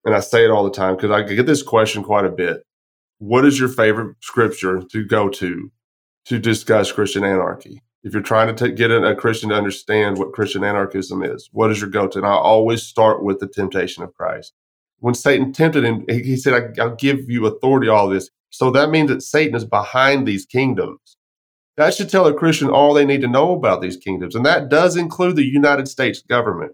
[0.05, 2.61] and I say it all the time because I get this question quite a bit.
[3.17, 5.71] What is your favorite scripture to go to
[6.25, 7.81] to discuss Christian anarchy?
[8.03, 11.71] If you're trying to t- get a, Christian to understand what Christian anarchism is, what
[11.71, 12.19] is your go to?
[12.19, 14.53] And I always start with the temptation of Christ.
[14.99, 18.29] When Satan tempted him, he said, I'll give you authority, all this.
[18.49, 21.17] So that means that Satan is behind these kingdoms.
[21.77, 24.35] That should tell a Christian all they need to know about these kingdoms.
[24.35, 26.73] And that does include the United States government.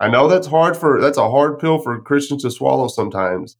[0.00, 3.56] I know that's hard for that's a hard pill for Christians to swallow sometimes.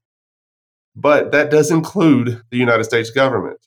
[0.97, 3.59] But that does include the United States government.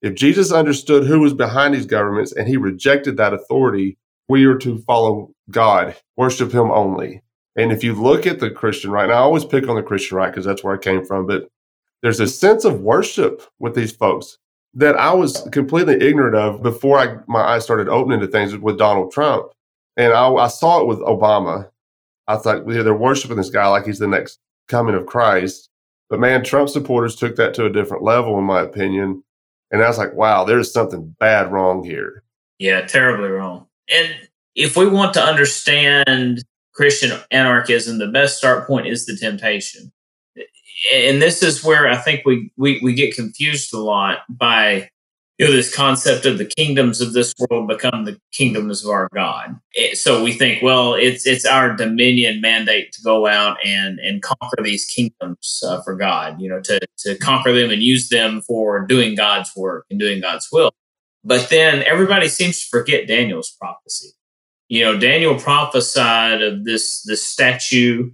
[0.00, 4.58] If Jesus understood who was behind these governments and he rejected that authority, we are
[4.58, 7.22] to follow God, worship him only.
[7.56, 10.16] And if you look at the Christian right, and I always pick on the Christian
[10.16, 11.48] right because that's where I came from, but
[12.02, 14.38] there's a sense of worship with these folks
[14.74, 18.78] that I was completely ignorant of before I, my eyes started opening to things with
[18.78, 19.52] Donald Trump.
[19.96, 21.68] And I, I saw it with Obama.
[22.26, 24.38] I thought yeah, they're worshiping this guy like he's the next
[24.68, 25.68] coming of Christ.
[26.08, 29.22] But man, Trump supporters took that to a different level, in my opinion.
[29.70, 32.22] And I was like, wow, there's something bad wrong here.
[32.58, 33.66] Yeah, terribly wrong.
[33.92, 34.14] And
[34.54, 39.92] if we want to understand Christian anarchism, the best start point is the temptation.
[40.92, 44.88] And this is where I think we, we, we get confused a lot by
[45.38, 49.08] you know this concept of the kingdoms of this world become the kingdoms of our
[49.12, 49.58] God.
[49.94, 54.62] So we think, well, it's it's our dominion mandate to go out and and conquer
[54.62, 56.40] these kingdoms uh, for God.
[56.40, 60.20] You know, to to conquer them and use them for doing God's work and doing
[60.20, 60.70] God's will.
[61.24, 64.10] But then everybody seems to forget Daniel's prophecy.
[64.68, 68.12] You know, Daniel prophesied of this this statue,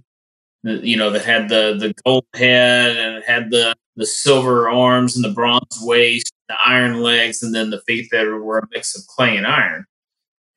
[0.63, 5.25] you know, that had the the gold head and had the the silver arms and
[5.25, 9.07] the bronze waist the iron legs, and then the feet that were a mix of
[9.07, 9.85] clay and iron.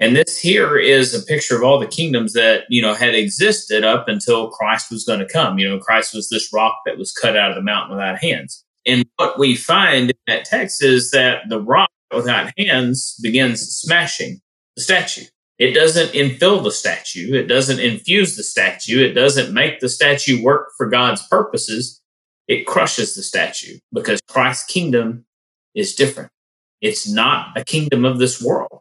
[0.00, 3.84] And this here is a picture of all the kingdoms that, you know, had existed
[3.84, 5.60] up until Christ was going to come.
[5.60, 8.64] You know, Christ was this rock that was cut out of the mountain without hands.
[8.84, 14.40] And what we find in that text is that the rock without hands begins smashing
[14.74, 15.26] the statue.
[15.62, 17.32] It doesn't infill the statue.
[17.34, 19.00] It doesn't infuse the statue.
[19.00, 22.02] It doesn't make the statue work for God's purposes.
[22.48, 25.24] It crushes the statue because Christ's kingdom
[25.72, 26.32] is different.
[26.80, 28.80] It's not a kingdom of this world.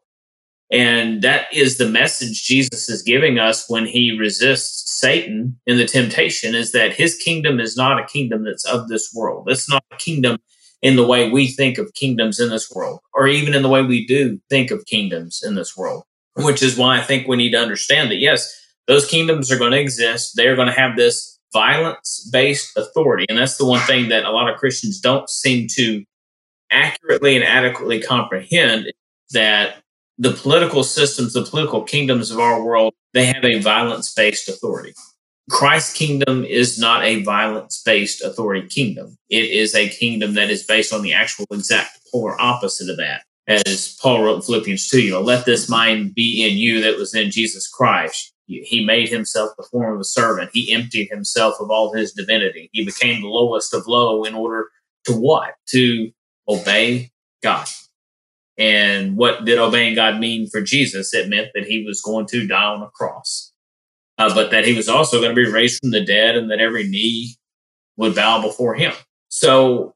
[0.72, 5.86] And that is the message Jesus is giving us when he resists Satan in the
[5.86, 9.48] temptation is that his kingdom is not a kingdom that's of this world.
[9.52, 10.40] It's not a kingdom
[10.82, 13.84] in the way we think of kingdoms in this world, or even in the way
[13.84, 17.52] we do think of kingdoms in this world, which is why I think we need
[17.52, 18.50] to understand that, yes,
[18.88, 20.34] those kingdoms are going to exist.
[20.36, 23.26] They're going to have this violence based authority.
[23.30, 26.04] And that's the one thing that a lot of Christians don't seem to
[26.72, 28.92] accurately and adequately comprehend
[29.32, 29.78] that
[30.18, 34.94] the political systems, the political kingdoms of our world, they have a violence based authority.
[35.50, 39.18] Christ's kingdom is not a violence based authority kingdom.
[39.30, 43.24] It is a kingdom that is based on the actual exact polar opposite of that.
[43.52, 46.98] As Paul wrote in Philippians 2, you know, let this mind be in you that
[46.98, 48.34] was in Jesus Christ.
[48.48, 50.52] He made himself the form of a servant.
[50.54, 52.70] He emptied himself of all his divinity.
[52.72, 54.70] He became the lowest of low in order
[55.06, 55.56] to what?
[55.70, 56.12] To
[56.48, 57.12] obey
[57.44, 57.68] God.
[58.58, 61.14] And what did obeying God mean for Jesus?
[61.14, 63.52] It meant that he was going to die on a cross,
[64.18, 66.60] uh, but that he was also going to be raised from the dead and that
[66.60, 67.36] every knee
[67.98, 68.94] would bow before him.
[69.30, 69.94] So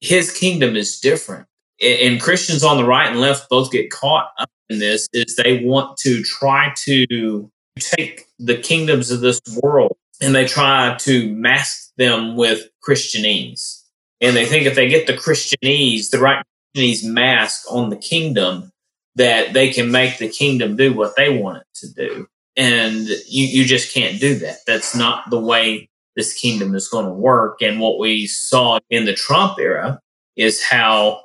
[0.00, 1.46] his kingdom is different.
[1.82, 5.64] And Christians on the right and left both get caught up in this is they
[5.64, 11.90] want to try to take the kingdoms of this world and they try to mask
[11.96, 13.84] them with Christianese
[14.24, 16.42] and they think if they get the Christianese, the right
[16.74, 18.70] Christianese mask on the kingdom,
[19.16, 22.26] that they can make the kingdom do what they want it to do.
[22.56, 24.58] And you, you just can't do that.
[24.66, 27.60] That's not the way this kingdom is going to work.
[27.60, 30.00] And what we saw in the Trump era
[30.36, 31.23] is how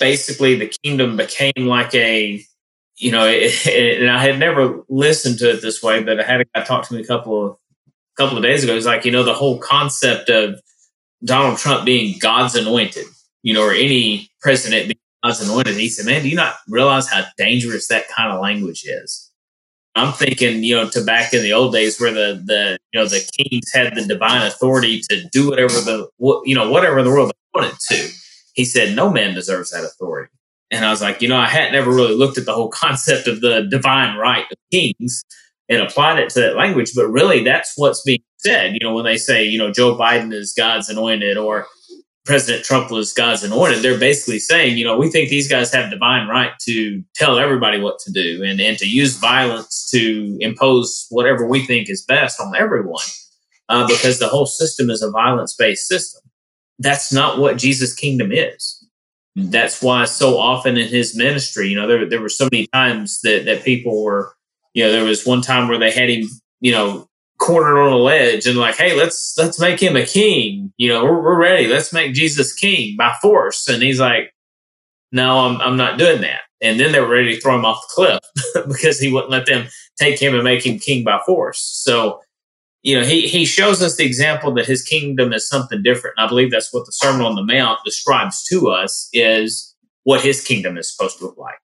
[0.00, 2.42] basically the kingdom became like a,
[2.96, 3.66] you know, it,
[4.00, 6.86] and I had never listened to it this way, but I had a guy talk
[6.88, 8.76] to me a couple of a couple of days ago.
[8.76, 10.60] It's like, you know, the whole concept of
[11.24, 13.06] Donald Trump being God's anointed.
[13.42, 15.76] you know, or any president being God's anointed.
[15.76, 19.30] He said, Man, do you not realize how dangerous that kind of language is?
[19.94, 23.06] I'm thinking, you know, to back in the old days where the the you know
[23.06, 26.08] the kings had the divine authority to do whatever the
[26.44, 28.08] you know whatever the world wanted to.
[28.58, 30.32] He said, no man deserves that authority.
[30.72, 33.28] And I was like, you know, I had never really looked at the whole concept
[33.28, 35.22] of the divine right of kings
[35.68, 36.90] and applied it to that language.
[36.96, 38.72] But really, that's what's being said.
[38.72, 41.68] You know, when they say, you know, Joe Biden is God's anointed or
[42.24, 45.88] President Trump was God's anointed, they're basically saying, you know, we think these guys have
[45.88, 51.06] divine right to tell everybody what to do and, and to use violence to impose
[51.10, 53.06] whatever we think is best on everyone
[53.68, 56.27] uh, because the whole system is a violence based system.
[56.78, 58.84] That's not what Jesus' kingdom is.
[59.36, 63.20] That's why so often in his ministry, you know, there, there were so many times
[63.22, 64.34] that, that people were,
[64.74, 66.28] you know, there was one time where they had him,
[66.60, 70.72] you know, cornered on a ledge and like, hey, let's let's make him a king.
[70.76, 71.68] You know, we're, we're ready.
[71.68, 73.68] Let's make Jesus king by force.
[73.68, 74.34] And he's like,
[75.12, 76.40] no, I'm I'm not doing that.
[76.60, 79.46] And then they were ready to throw him off the cliff because he wouldn't let
[79.46, 81.60] them take him and make him king by force.
[81.60, 82.20] So,
[82.82, 86.14] you know, he he shows us the example that his kingdom is something different.
[86.16, 90.20] And I believe that's what the Sermon on the Mount describes to us is what
[90.20, 91.58] his kingdom is supposed to look like.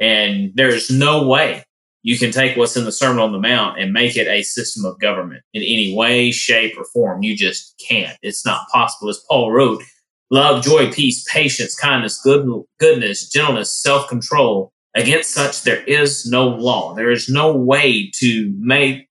[0.00, 1.64] And there's no way
[2.02, 4.84] you can take what's in the Sermon on the Mount and make it a system
[4.84, 7.22] of government in any way, shape, or form.
[7.22, 8.18] You just can't.
[8.22, 9.08] It's not possible.
[9.08, 9.82] As Paul wrote,
[10.30, 12.46] love, joy, peace, patience, kindness, good,
[12.80, 14.72] goodness, gentleness, self control.
[14.94, 16.94] Against such, there is no law.
[16.94, 19.08] There is no way to make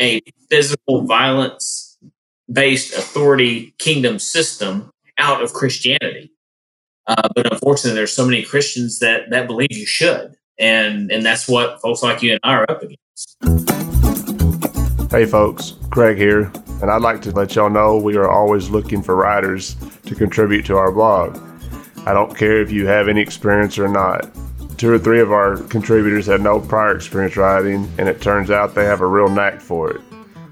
[0.00, 1.98] a physical violence
[2.50, 6.32] based authority kingdom system out of Christianity.
[7.06, 11.48] Uh, but unfortunately, there's so many Christians that that believe you should and and that's
[11.48, 13.36] what folks like you and I are up against.
[15.10, 16.50] Hey, folks, Craig here,
[16.82, 20.66] and I'd like to let y'all know we are always looking for writers to contribute
[20.66, 21.38] to our blog.
[22.06, 24.30] I don't care if you have any experience or not.
[24.78, 28.74] Two or three of our contributors had no prior experience writing, and it turns out
[28.74, 30.00] they have a real knack for it.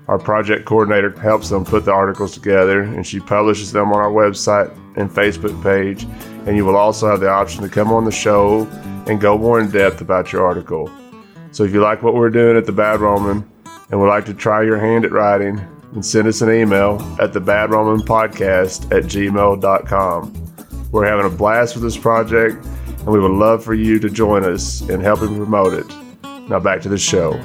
[0.07, 4.11] Our project coordinator helps them put the articles together, and she publishes them on our
[4.11, 6.05] website and Facebook page.
[6.47, 8.67] And you will also have the option to come on the show
[9.07, 10.91] and go more in depth about your article.
[11.53, 13.51] So if you like what we're doing at the Bad Roman
[13.91, 15.57] and would like to try your hand at writing,
[15.93, 20.55] then send us an email at the Bad Roman Podcast at gmail.com.
[20.91, 24.45] We're having a blast with this project, and we would love for you to join
[24.45, 25.87] us in helping promote it.
[26.49, 27.41] Now back to the show.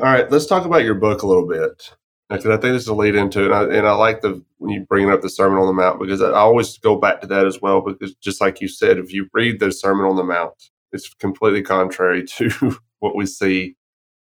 [0.00, 1.94] All right, let's talk about your book a little bit
[2.30, 3.46] because I think this is a lead into it.
[3.46, 6.00] And I, and I like the when you bring up the Sermon on the Mount
[6.00, 7.82] because I always go back to that as well.
[7.82, 10.54] Because just like you said, if you read the Sermon on the Mount,
[10.92, 13.76] it's completely contrary to what we see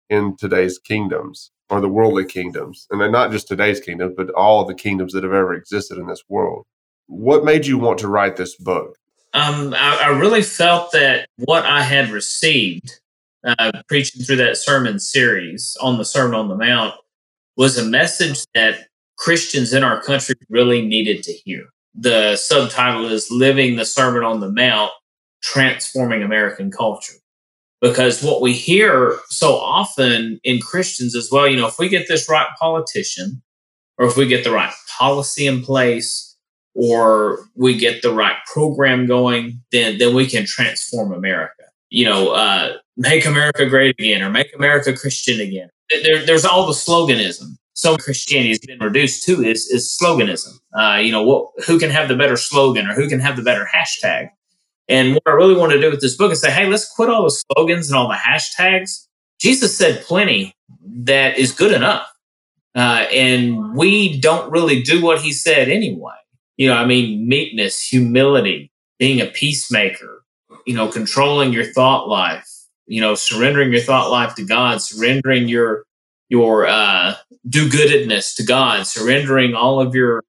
[0.09, 4.73] in today's kingdoms or the worldly kingdoms, and not just today's kingdom, but all the
[4.73, 6.65] kingdoms that have ever existed in this world.
[7.05, 8.97] What made you want to write this book?
[9.33, 12.99] Um, I, I really felt that what I had received
[13.43, 16.93] uh, preaching through that sermon series on the Sermon on the Mount
[17.55, 21.65] was a message that Christians in our country really needed to hear.
[21.93, 24.91] The subtitle is Living the Sermon on the Mount
[25.41, 27.13] Transforming American Culture.
[27.81, 32.07] Because what we hear so often in Christians as well, you know, if we get
[32.07, 33.41] this right politician,
[33.97, 36.37] or if we get the right policy in place,
[36.75, 41.58] or we get the right program going, then then we can transform America.
[41.89, 46.65] You know, uh, make America great again, or make America Christian again there, there's all
[46.65, 47.57] the sloganism.
[47.73, 50.59] So Christianity has been reduced to is is sloganism.
[50.77, 53.41] Uh, you know, what who can have the better slogan or who can have the
[53.41, 54.29] better hashtag?
[54.87, 57.09] And what I really want to do with this book is say, hey, let's quit
[57.09, 59.07] all the slogans and all the hashtags.
[59.39, 60.55] Jesus said plenty
[61.03, 62.11] that is good enough.
[62.75, 66.15] Uh, and we don't really do what he said anyway.
[66.57, 70.18] You know, I mean, meekness, humility, being a peacemaker,
[70.69, 72.47] you know, controlling your thought life,
[72.85, 75.83] you know, surrendering your thought life to God, surrendering your
[76.29, 77.15] your uh,
[77.49, 80.23] do-goodedness to God, surrendering all of your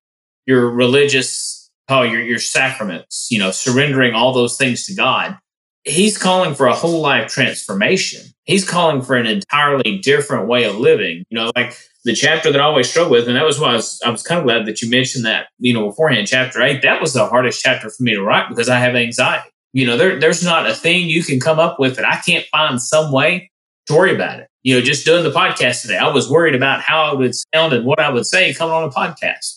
[0.47, 5.37] your religious oh your your sacraments, you know, surrendering all those things to God.
[5.85, 8.23] He's calling for a whole life transformation.
[8.45, 11.25] He's calling for an entirely different way of living.
[11.29, 13.75] You know, like the chapter that I always struggle with, and that was why I
[13.75, 16.81] was, I was kind of glad that you mentioned that, you know, beforehand, chapter eight.
[16.81, 19.50] That was the hardest chapter for me to write because I have anxiety.
[19.73, 22.47] You know, there, there's not a thing you can come up with that I can't
[22.47, 23.51] find some way
[23.87, 24.49] to worry about it.
[24.63, 27.73] You know, just doing the podcast today, I was worried about how I would sound
[27.73, 29.57] and what I would say coming on a podcast.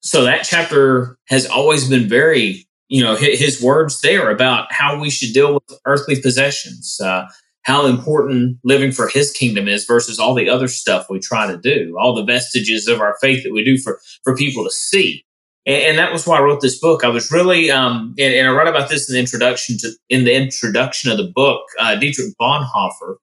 [0.00, 5.08] So that chapter has always been very, you know, his, words there about how we
[5.08, 7.24] should deal with earthly possessions, uh,
[7.62, 11.56] how important living for his kingdom is versus all the other stuff we try to
[11.56, 15.24] do, all the vestiges of our faith that we do for, for people to see.
[15.66, 17.04] And, and, that was why I wrote this book.
[17.04, 20.24] I was really, um, and, and, I wrote about this in the introduction to in
[20.24, 21.62] the introduction of the book.
[21.78, 23.16] Uh, Dietrich Bonhoeffer,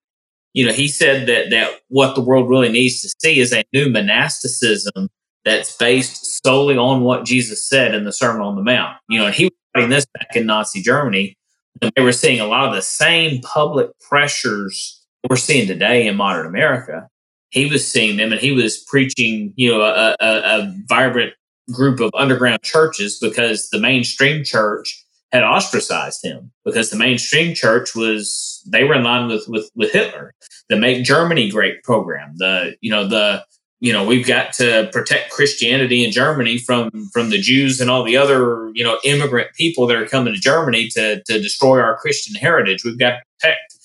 [0.53, 3.63] you know, he said that that what the world really needs to see is a
[3.73, 5.09] new monasticism
[5.45, 8.97] that's based solely on what Jesus said in the Sermon on the Mount.
[9.09, 11.35] You know, and he was writing this back in Nazi Germany,
[11.81, 16.15] and they were seeing a lot of the same public pressures we're seeing today in
[16.15, 17.07] modern America.
[17.51, 21.33] He was seeing them, and he was preaching, you know, a, a, a vibrant
[21.71, 27.95] group of underground churches because the mainstream church had ostracized him because the mainstream church
[27.95, 30.33] was they were in line with with with Hitler,
[30.69, 33.45] the Make Germany Great program, the you know the
[33.79, 38.03] you know we've got to protect Christianity in Germany from from the Jews and all
[38.03, 41.97] the other you know immigrant people that are coming to Germany to to destroy our
[41.97, 42.83] Christian heritage.
[42.83, 43.77] We've got to protect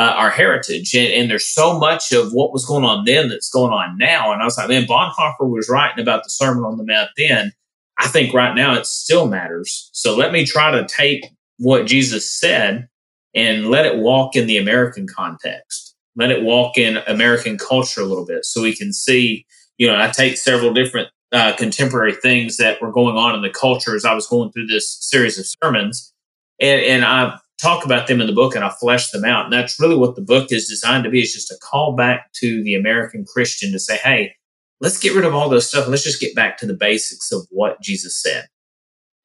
[0.00, 0.94] uh, our heritage.
[0.94, 4.32] And, and, there's so much of what was going on then that's going on now.
[4.32, 7.52] And I was like, man, Bonhoeffer was writing about the Sermon on the Mount then.
[7.98, 9.90] I think right now it still matters.
[9.92, 11.26] So let me try to take
[11.58, 12.88] what Jesus said
[13.34, 15.94] and let it walk in the American context.
[16.16, 19.44] Let it walk in American culture a little bit so we can see,
[19.76, 23.50] you know, I take several different uh, contemporary things that were going on in the
[23.50, 26.14] culture as I was going through this series of sermons.
[26.58, 29.44] And, and I talk about them in the book and I flesh them out.
[29.44, 31.20] And that's really what the book is designed to be.
[31.20, 34.34] It's just a call back to the American Christian to say, hey,
[34.80, 37.30] let's get rid of all those stuff and let's just get back to the basics
[37.32, 38.46] of what Jesus said.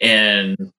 [0.01, 0.71] And,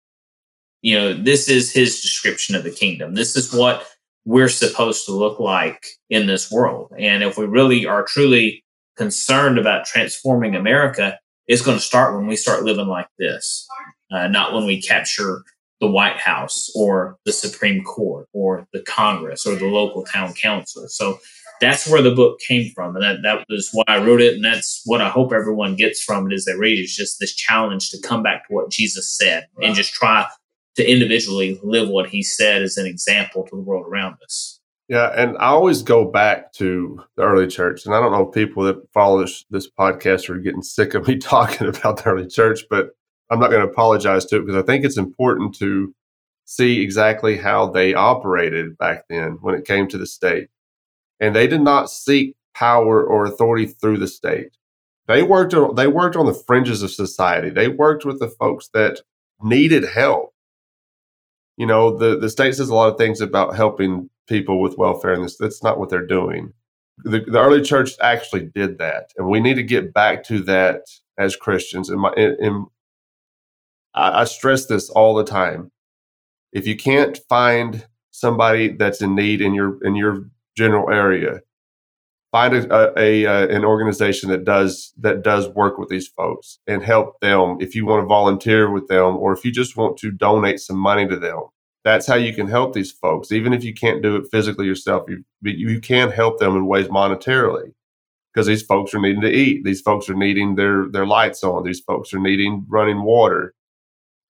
[0.83, 3.15] you know, this is his description of the kingdom.
[3.15, 3.87] This is what
[4.25, 6.93] we're supposed to look like in this world.
[6.99, 8.65] And if we really are truly
[8.97, 13.67] concerned about transforming America, it's going to start when we start living like this,
[14.11, 15.43] uh, not when we capture
[15.81, 20.89] the White House or the Supreme Court or the Congress or the local town council.
[20.89, 21.19] So
[21.61, 22.97] that's where the book came from.
[22.97, 24.35] And that, that was why I wrote it.
[24.35, 27.19] And that's what I hope everyone gets from it as they read it is just
[27.21, 30.27] this challenge to come back to what Jesus said and just try
[30.77, 34.61] to individually live what he said as an example to the world around us.
[34.89, 38.35] Yeah, and I always go back to the early church, and I don't know if
[38.35, 42.29] people that follow this, this podcast are getting sick of me talking about the early
[42.29, 42.91] church, but
[43.31, 45.95] I'm not going to apologize to it because I think it's important to
[46.45, 50.49] see exactly how they operated back then when it came to the state.
[51.19, 54.57] And they did not seek power or authority through the state.
[55.09, 57.51] They worked on, they worked on the fringes of society.
[57.51, 59.01] They worked with the folks that
[59.43, 60.33] needed help.
[61.57, 65.13] You know, the, the state says a lot of things about helping people with welfare,
[65.13, 66.53] and this, that's not what they're doing.
[66.99, 70.83] The, the early church actually did that, and we need to get back to that
[71.19, 71.89] as Christians.
[71.89, 72.13] In my,
[73.97, 75.73] I, I stress this all the time.
[76.53, 81.41] If you can't find somebody that's in need in your in your general area,
[82.33, 86.59] find a, a, a, uh, an organization that does that does work with these folks
[86.67, 87.59] and help them.
[87.61, 90.79] If you want to volunteer with them, or if you just want to donate some
[90.79, 91.41] money to them,
[91.85, 93.33] that's how you can help these folks.
[93.33, 96.89] Even if you can't do it physically yourself, you you can help them in ways
[96.89, 97.73] monetarily
[98.33, 99.65] because these folks are needing to eat.
[99.65, 101.65] These folks are needing their their lights on.
[101.65, 103.55] These folks are needing running water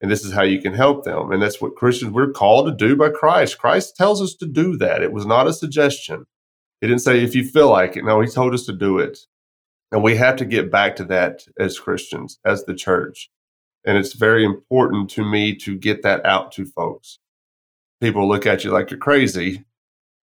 [0.00, 1.32] and this is how you can help them.
[1.32, 3.58] And that's what Christians we're called to do by Christ.
[3.58, 5.02] Christ tells us to do that.
[5.02, 6.26] It was not a suggestion.
[6.80, 8.04] He didn't say if you feel like it.
[8.04, 9.18] No, he told us to do it.
[9.90, 13.30] And we have to get back to that as Christians, as the church.
[13.86, 17.18] And it's very important to me to get that out to folks.
[18.00, 19.64] People look at you like you're crazy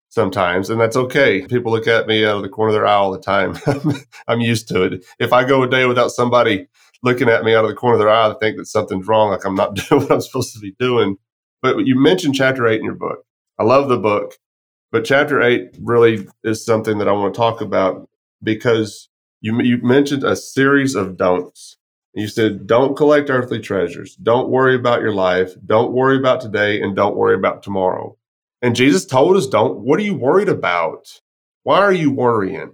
[0.10, 1.48] sometimes, and that's okay.
[1.48, 3.58] People look at me out of the corner of their eye all the time.
[4.28, 5.06] I'm used to it.
[5.18, 6.68] If I go a day without somebody
[7.04, 9.30] looking at me out of the corner of their eye to think that something's wrong,
[9.32, 11.18] like I'm not doing what I'm supposed to be doing.
[11.62, 13.26] But you mentioned chapter eight in your book.
[13.60, 14.36] I love the book,
[14.92, 18.10] but chapter eight really is something that I want to talk about
[18.42, 19.10] because
[19.42, 21.78] you you mentioned a series of don'ts.
[22.16, 24.16] You said, don't collect earthly treasures.
[24.16, 25.54] Don't worry about your life.
[25.66, 28.18] Don't worry about today and don't worry about tomorrow.
[28.62, 31.08] And Jesus told us, don't, what are you worried about?
[31.64, 32.74] Why are you worrying?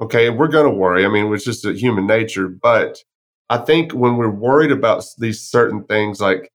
[0.00, 0.30] Okay.
[0.30, 1.04] We're going to worry.
[1.04, 2.98] I mean, it's just a human nature, but
[3.50, 6.52] I think when we're worried about these certain things, like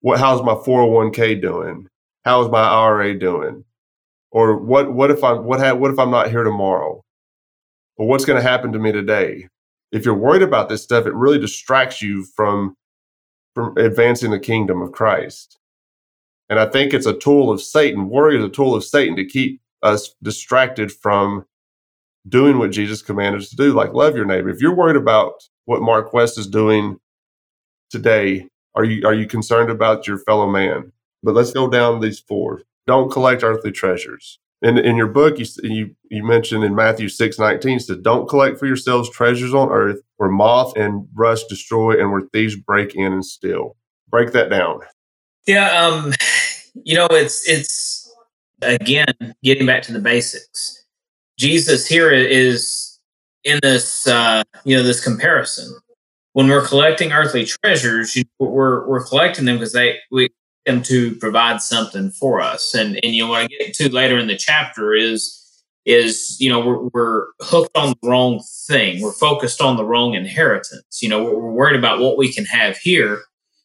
[0.00, 1.88] what, how's my 401k doing?
[2.24, 3.64] How's my IRA doing?
[4.30, 7.02] Or what, what if I, what, ha- what if I'm not here tomorrow?
[7.96, 9.48] Or what's going to happen to me today?
[9.90, 12.76] If you're worried about this stuff, it really distracts you from,
[13.54, 15.58] from advancing the kingdom of Christ.
[16.48, 18.08] And I think it's a tool of Satan.
[18.08, 21.44] Worry is a tool of Satan to keep us distracted from
[22.28, 24.48] doing what Jesus commanded us to do, like love your neighbor.
[24.48, 26.98] If you're worried about what Mark West is doing
[27.90, 30.92] today, are you are you concerned about your fellow man?
[31.22, 32.62] But let's go down these four.
[32.86, 34.38] Don't collect earthly treasures.
[34.62, 38.58] in in your book, you you you mentioned in Matthew six nineteen said, "Don't collect
[38.58, 43.12] for yourselves treasures on earth, where moth and rust destroy, and where thieves break in
[43.12, 43.76] and steal."
[44.08, 44.80] Break that down.
[45.46, 46.12] Yeah, um,
[46.84, 48.10] you know, it's it's
[48.62, 50.84] again getting back to the basics.
[51.38, 52.85] Jesus here is
[53.46, 55.74] in this uh, you know this comparison.
[56.34, 60.28] When we're collecting earthly treasures, you know, we're we're collecting them because they we
[60.66, 62.74] them to provide something for us.
[62.74, 65.42] And and you know what I get to later in the chapter is
[65.86, 69.00] is you know we're, we're hooked on the wrong thing.
[69.00, 70.98] We're focused on the wrong inheritance.
[71.00, 73.22] You know we're, we're worried about what we can have here,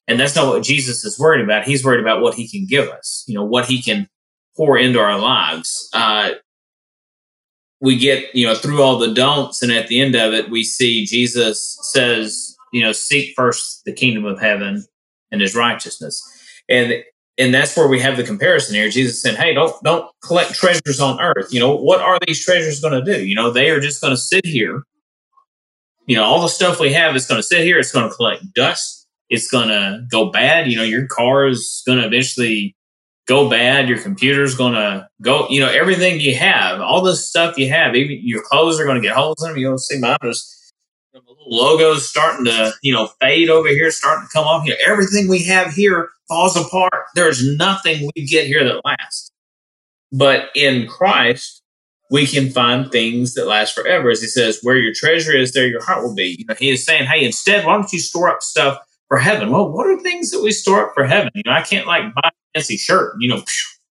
[0.08, 1.66] and that's not what Jesus is worried about.
[1.66, 3.26] He's worried about what He can give us.
[3.28, 4.08] You know what He can
[4.56, 5.90] pour into our lives.
[5.94, 6.34] Uh,
[7.82, 10.64] we get you know through all the don'ts, and at the end of it, we
[10.64, 14.86] see Jesus says, you know, seek first the kingdom of heaven
[15.32, 16.22] and His righteousness
[16.72, 17.04] and
[17.38, 18.90] and that's where we have the comparison here.
[18.90, 21.54] Jesus said, "Hey, don't don't collect treasures on earth.
[21.54, 23.26] You know what are these treasures going to do?
[23.26, 24.84] You know they are just going to sit here.
[26.08, 27.78] You know all the stuff we have is going to sit here.
[27.78, 29.08] It's going to collect dust.
[29.30, 30.68] It's going to go bad.
[30.68, 32.76] You know your car is going to eventually
[33.28, 33.88] go bad.
[33.88, 35.48] Your computer's going to go.
[35.50, 39.02] You know everything you have, all this stuff you have, even your clothes are going
[39.02, 39.58] to get holes in them.
[39.58, 40.18] You'll see mine
[41.14, 44.66] the logos starting to you know fade over here, starting to come off.
[44.66, 47.06] You know everything we have here falls apart.
[47.16, 49.32] There's nothing we get here that lasts.
[50.12, 51.62] But in Christ,
[52.10, 54.10] we can find things that last forever.
[54.10, 56.36] As he says, where your treasure is, there your heart will be.
[56.40, 59.52] You know, he is saying, hey, instead, why don't you store up stuff for heaven?
[59.52, 61.32] Well, what are things that we store up for heaven?
[61.34, 63.44] You know, I can't like buy fancy shirt, you know,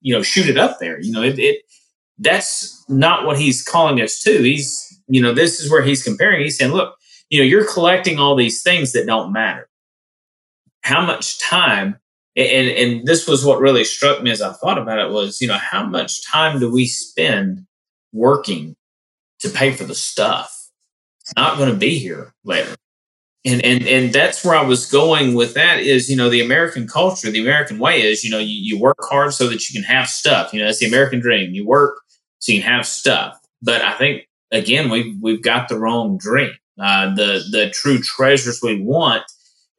[0.00, 1.00] you know, shoot it up there.
[1.00, 1.62] You know, it, it
[2.18, 4.42] that's not what he's calling us to.
[4.42, 6.42] He's, you know, this is where he's comparing.
[6.42, 6.94] He's saying, look,
[7.30, 9.68] you know, you're collecting all these things that don't matter.
[10.82, 11.98] How much time
[12.38, 15.48] and and this was what really struck me as I thought about it was, you
[15.48, 17.66] know, how much time do we spend
[18.12, 18.76] working
[19.40, 20.54] to pay for the stuff?
[21.20, 22.76] It's not going to be here later.
[23.48, 26.86] And, and and that's where I was going with that is you know the American
[26.86, 29.88] culture the American way is you know you, you work hard so that you can
[29.88, 32.00] have stuff you know that's the American dream you work
[32.40, 36.52] so you can have stuff but I think again we've we've got the wrong dream
[36.80, 39.24] uh, the the true treasures we want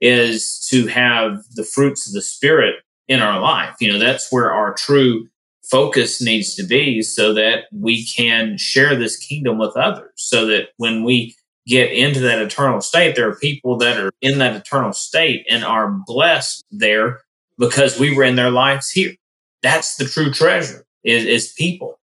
[0.01, 2.75] is to have the fruits of the spirit
[3.07, 3.75] in our life.
[3.79, 5.27] You know, that's where our true
[5.69, 10.11] focus needs to be so that we can share this kingdom with others.
[10.15, 11.35] So that when we
[11.69, 15.63] get into that eternal state, there are people that are in that eternal state and
[15.63, 17.21] are blessed there
[17.57, 19.13] because we were in their lives here.
[19.61, 21.99] That's the true treasure is, is people,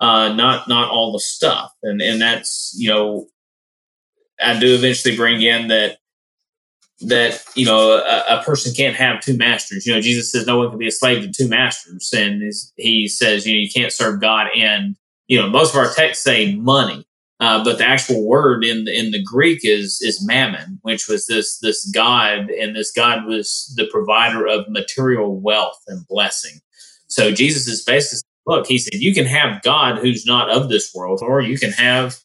[0.00, 1.72] uh, not, not all the stuff.
[1.82, 3.26] And, and that's, you know,
[4.40, 5.98] I do eventually bring in that
[7.00, 9.86] that you know a, a, person can't have two masters.
[9.86, 12.42] You know, Jesus says no one can be a slave to two masters, and
[12.76, 14.96] he says you know you can't serve God and
[15.28, 17.06] you know most of our texts say money,
[17.40, 21.26] uh, but the actual word in the, in the Greek is is mammon, which was
[21.26, 26.60] this this god, and this god was the provider of material wealth and blessing.
[27.06, 30.92] So Jesus is basically look, he said you can have God who's not of this
[30.94, 32.18] world, or you can have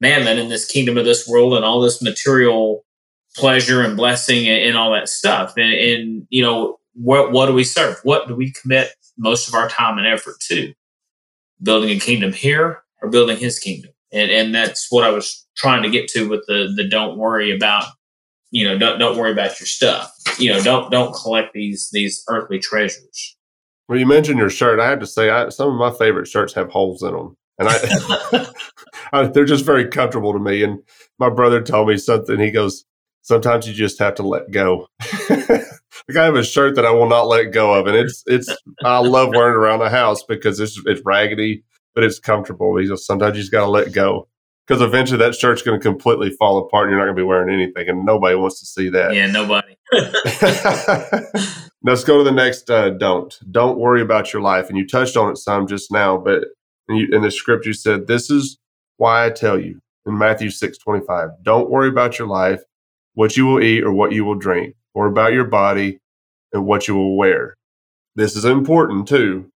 [0.00, 2.84] mammon in this kingdom of this world and all this material
[3.36, 5.54] pleasure and blessing and, and all that stuff.
[5.56, 7.98] And, and, you know, what what do we serve?
[8.02, 10.72] What do we commit most of our time and effort to?
[11.62, 13.90] Building a kingdom here or building His kingdom?
[14.12, 17.54] And and that's what I was trying to get to with the the don't worry
[17.54, 17.84] about
[18.50, 20.12] you know don't don't worry about your stuff.
[20.38, 23.36] You know don't don't collect these these earthly treasures.
[23.88, 24.80] Well, you mentioned your shirt.
[24.80, 27.68] I have to say, I, some of my favorite shirts have holes in them, and
[27.68, 28.46] I,
[29.12, 30.62] I, they're just very comfortable to me.
[30.62, 30.80] And
[31.18, 32.40] my brother told me something.
[32.40, 32.84] He goes,
[33.22, 34.88] sometimes you just have to let go.
[35.30, 38.54] like I have a shirt that I will not let go of, and it's it's
[38.84, 41.64] I love wearing it around the house because it's it's raggedy,
[41.96, 42.80] but it's comfortable.
[42.80, 44.28] You sometimes you just got to let go
[44.66, 47.26] because eventually that shirt's going to completely fall apart, and you're not going to be
[47.26, 49.14] wearing anything, and nobody wants to see that.
[49.14, 49.76] Yeah, nobody.
[51.82, 52.70] Let's go to the next.
[52.70, 56.18] Uh, don't don't worry about your life, and you touched on it some just now,
[56.18, 56.44] but
[56.88, 58.58] in, you, in the script you said this is
[58.98, 61.30] why I tell you in Matthew six twenty five.
[61.42, 62.60] Don't worry about your life
[63.14, 65.98] what you will eat or what you will drink, or about your body
[66.52, 67.56] and what you will wear.
[68.14, 69.50] This is important too,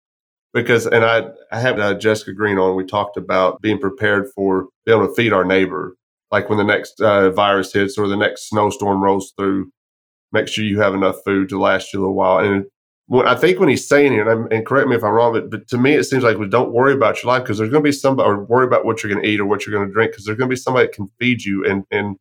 [0.52, 4.68] because, and I, I have uh, Jessica Green on, we talked about being prepared for
[4.84, 5.96] being able to feed our neighbor.
[6.30, 9.70] Like when the next uh, virus hits or the next snowstorm rolls through,
[10.32, 12.38] make sure you have enough food to last you a little while.
[12.38, 12.66] And
[13.26, 15.66] I think when he's saying it, and, and, correct me if I'm wrong, but, but
[15.68, 17.88] to me it seems like we don't worry about your life because there's going to
[17.88, 19.92] be somebody, or worry about what you're going to eat or what you're going to
[19.92, 22.16] drink because there's going to be somebody that can feed you and and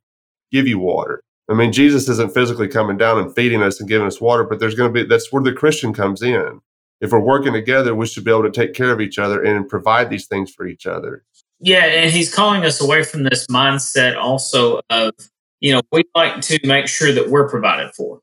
[0.51, 1.21] give you water.
[1.49, 4.59] I mean, Jesus isn't physically coming down and feeding us and giving us water, but
[4.59, 6.59] there's going to be that's where the Christian comes in.
[7.01, 9.67] If we're working together, we should be able to take care of each other and
[9.67, 11.23] provide these things for each other.
[11.61, 15.13] Yeah, and he's calling us away from this mindset also of,
[15.59, 18.21] you know, we like to make sure that we're provided for.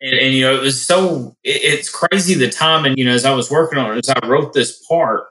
[0.00, 2.84] And, and you know, it was so, it, it's crazy the time.
[2.84, 5.24] And, you know, as I was working on it, as I wrote this part,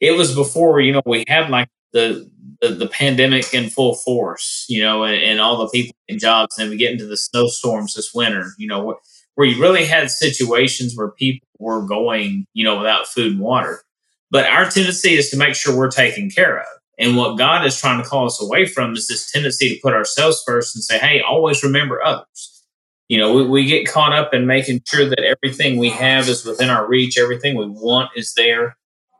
[0.00, 2.30] it was before, you know, we had like the,
[2.62, 6.56] the, the pandemic in full force, you know, and, and all the people in jobs.
[6.58, 8.96] And we get into the snowstorms this winter, you know,
[9.34, 13.82] where you really had situations where people were going, you know, without food and water.
[14.30, 16.66] But our tendency is to make sure we're taken care of.
[16.98, 19.94] And what God is trying to call us away from is this tendency to put
[19.94, 22.64] ourselves first and say, hey, always remember others.
[23.08, 26.44] You know, we, we get caught up in making sure that everything we have is
[26.44, 28.76] within our reach, everything we want is there.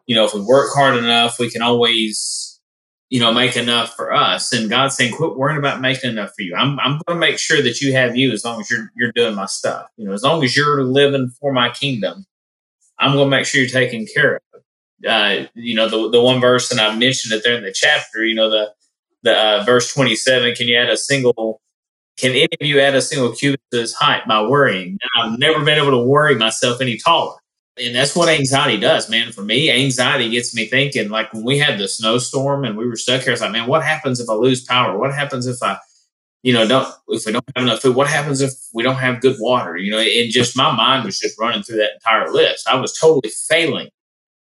[0.07, 2.52] You know, if we work hard enough, we can always
[3.13, 4.55] you know, make enough for us.
[4.55, 6.55] And God's saying, quit worrying about making enough for you.
[6.55, 9.13] I'm, I'm going to make sure that you have you as long as you're, you're
[9.13, 9.87] doing my stuff.
[9.99, 12.25] You know, as long as you're living for my kingdom,
[12.99, 14.63] I'm going to make sure you're taken care of.
[15.07, 18.25] Uh, you know, the, the one verse, and I mentioned it there in the chapter,
[18.25, 18.73] you know, the,
[19.25, 21.61] the uh, verse 27, can you add a single,
[22.17, 24.97] can any of you add a single cubit to his height by worrying?
[25.03, 27.37] And I've never been able to worry myself any taller
[27.79, 29.33] and that's what anxiety does, man.
[29.33, 31.09] For me, anxiety gets me thinking.
[31.09, 33.83] Like when we had the snowstorm and we were stuck here, it's like, man, what
[33.83, 34.99] happens if I lose power?
[34.99, 35.79] What happens if I,
[36.43, 37.97] you know, don't if we don't have enough food?
[37.97, 39.77] What happens if we don't have good water?
[39.77, 42.69] You know, and just my mind was just running through that entire list.
[42.69, 43.89] I was totally failing,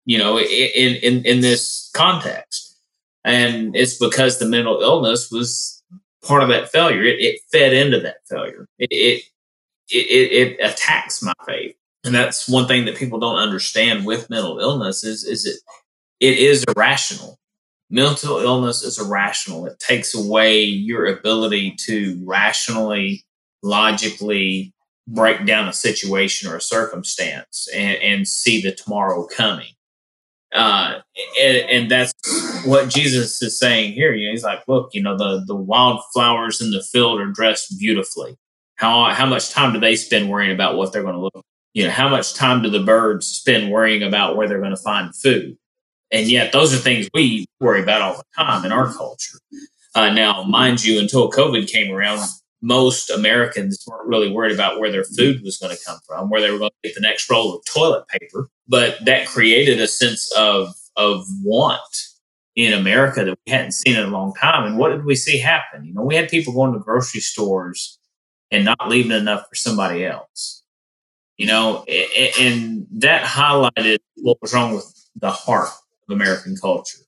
[0.07, 2.79] you know, in in in this context,
[3.25, 5.83] and it's because the mental illness was
[6.27, 7.03] part of that failure.
[7.03, 8.67] It, it fed into that failure.
[8.79, 9.25] It, it
[9.93, 11.75] it, it attacks my faith
[12.05, 15.61] and that's one thing that people don't understand with mental illness is is it
[16.21, 17.39] it is irrational
[17.91, 23.25] mental illness is irrational it takes away your ability to rationally
[23.63, 24.73] logically
[25.07, 29.73] break down a situation or a circumstance and, and see the tomorrow coming
[30.53, 31.01] uh,
[31.41, 32.13] and, and, that's
[32.67, 34.13] what Jesus is saying here.
[34.13, 37.79] You know, he's like, look, you know, the the wildflowers in the field are dressed
[37.79, 38.37] beautifully.
[38.75, 41.85] How how much time do they spend worrying about what they're going to look you
[41.85, 45.15] know, how much time do the birds spend worrying about where they're going to find
[45.15, 45.57] food?
[46.11, 49.39] And yet, those are things we worry about all the time in our culture.
[49.95, 52.21] Uh, now, mind you, until COVID came around,
[52.63, 56.41] most Americans weren't really worried about where their food was going to come from, where
[56.41, 58.49] they were going to get the next roll of toilet paper.
[58.69, 61.81] But that created a sense of of want
[62.57, 64.67] in America that we hadn't seen in a long time.
[64.67, 65.85] And what did we see happen?
[65.85, 67.99] You know, we had people going to grocery stores
[68.51, 70.60] and not leaving enough for somebody else
[71.41, 71.85] you know,
[72.39, 74.85] and that highlighted what was wrong with
[75.17, 75.71] the heart
[76.07, 76.99] of American culture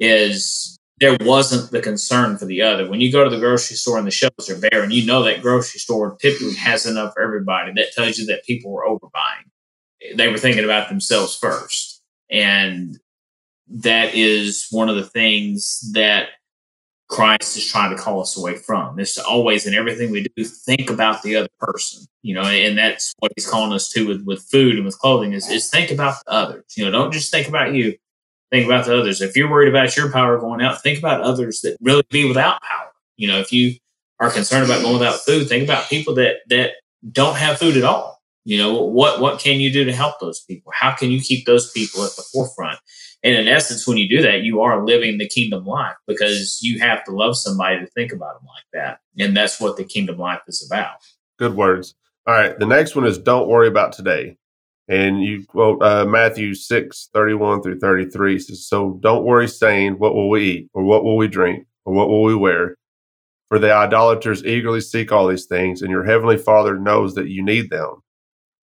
[0.00, 2.88] is there wasn't the concern for the other.
[2.88, 5.22] When you go to the grocery store and the shelves are bare and you know
[5.24, 10.16] that grocery store typically has enough for everybody, that tells you that people were overbuying.
[10.16, 12.00] They were thinking about themselves first.
[12.30, 12.98] And
[13.68, 16.28] that is one of the things that
[17.08, 18.98] Christ is trying to call us away from.
[18.98, 23.14] It's always in everything we do, think about the other person, you know, and that's
[23.18, 26.16] what he's calling us to with, with food and with clothing is, is think about
[26.24, 26.64] the others.
[26.76, 27.96] You know, don't just think about you,
[28.50, 29.20] think about the others.
[29.20, 32.60] If you're worried about your power going out, think about others that really be without
[32.62, 32.90] power.
[33.16, 33.74] You know, if you
[34.18, 36.72] are concerned about going without food, think about people that that
[37.12, 38.20] don't have food at all.
[38.44, 40.72] You know, what what can you do to help those people?
[40.74, 42.78] How can you keep those people at the forefront?
[43.26, 46.78] And in essence, when you do that, you are living the kingdom life because you
[46.78, 49.00] have to love somebody to think about them like that.
[49.18, 50.98] And that's what the kingdom life is about.
[51.36, 51.96] Good words.
[52.28, 52.56] All right.
[52.56, 54.36] The next one is don't worry about today.
[54.86, 60.14] And you quote uh, Matthew 6, 31 through 33 says, So don't worry saying, What
[60.14, 60.70] will we eat?
[60.72, 61.66] Or what will we drink?
[61.84, 62.76] Or what will we wear?
[63.48, 67.44] For the idolaters eagerly seek all these things, and your heavenly Father knows that you
[67.44, 68.02] need them.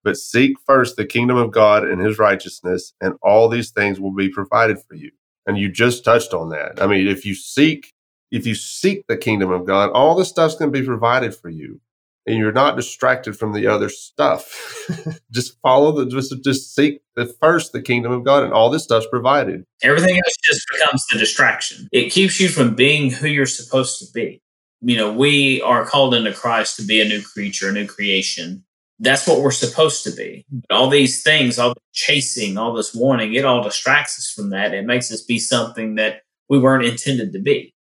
[0.04, 4.14] But seek first the kingdom of God and his righteousness, and all these things will
[4.14, 5.12] be provided for you.
[5.46, 6.82] And you just touched on that.
[6.82, 7.94] I mean, if you seek,
[8.32, 11.50] if you seek the kingdom of God, all the stuff's going to be provided for
[11.50, 11.80] you.
[12.26, 14.88] And you're not distracted from the other stuff.
[15.32, 18.86] just follow the just just seek the first the kingdom of God and all this
[18.86, 19.66] stuff's provided.
[19.82, 21.90] Everything else just becomes the distraction.
[21.92, 24.42] It keeps you from being who you're supposed to be.
[24.80, 28.64] You know, we are called into Christ to be a new creature, a new creation
[29.04, 30.46] that's what we're supposed to be.
[30.50, 34.50] But all these things, all the chasing, all this wanting, it all distracts us from
[34.52, 34.74] that.
[34.74, 37.74] It makes us be something that we weren't intended to be.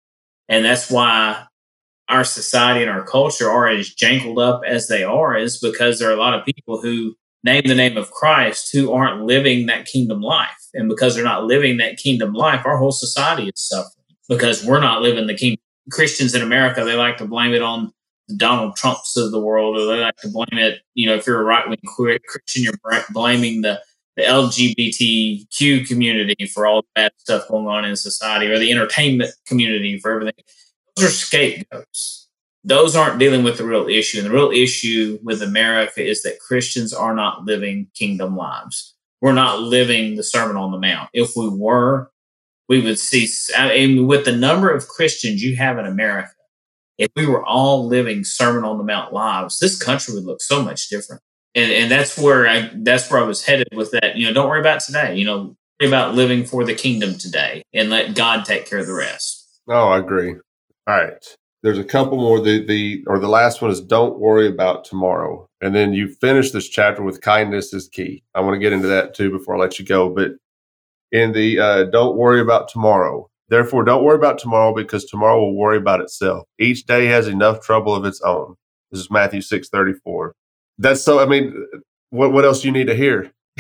[0.49, 1.45] And that's why
[2.09, 6.11] our society and our culture are as jangled up as they are, is because there
[6.11, 7.15] are a lot of people who
[7.45, 10.51] name the name of Christ who aren't living that kingdom life.
[10.75, 14.81] And because they're not living that kingdom life, our whole society is suffering because we're
[14.81, 15.63] not living the kingdom.
[15.91, 17.93] Christians in America, they like to blame it on
[18.37, 20.81] Donald Trumps of the world, or they like to blame it.
[20.95, 22.75] You know, if you're a right wing Christian, you're
[23.13, 23.81] blaming the
[24.17, 29.33] the LGBTQ community for all the bad stuff going on in society, or the entertainment
[29.47, 30.45] community for everything.
[30.97, 32.29] Those are scapegoats.
[32.63, 34.19] Those aren't dealing with the real issue.
[34.19, 38.95] And the real issue with America is that Christians are not living kingdom lives.
[39.23, 41.09] We're not living the Sermon on the Mount.
[41.15, 42.11] If we were,
[42.69, 46.31] we would see, I mean, with the number of Christians you have in America,
[47.01, 50.63] if we were all living Sermon on the Mount lives, this country would look so
[50.63, 51.23] much different.
[51.55, 54.17] And and that's where I that's where I was headed with that.
[54.17, 55.17] You know, don't worry about today.
[55.17, 58.87] You know, worry about living for the kingdom today and let God take care of
[58.87, 59.49] the rest.
[59.67, 60.35] Oh, I agree.
[60.87, 61.25] All right.
[61.63, 62.39] There's a couple more.
[62.41, 65.49] The the or the last one is don't worry about tomorrow.
[65.63, 68.23] And then you finish this chapter with kindness is key.
[68.35, 70.11] I want to get into that too before I let you go.
[70.11, 70.33] But
[71.13, 73.30] in the uh, don't worry about tomorrow.
[73.51, 76.47] Therefore, don't worry about tomorrow because tomorrow will worry about itself.
[76.59, 78.55] Each day has enough trouble of its own.
[78.93, 80.35] This is Matthew six thirty four.
[80.79, 81.19] That's so.
[81.19, 81.53] I mean,
[82.11, 83.33] what what else do you need to hear?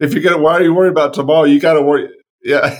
[0.00, 1.44] if you're gonna, why are you worried about tomorrow?
[1.44, 2.08] You got to worry.
[2.44, 2.78] Yeah,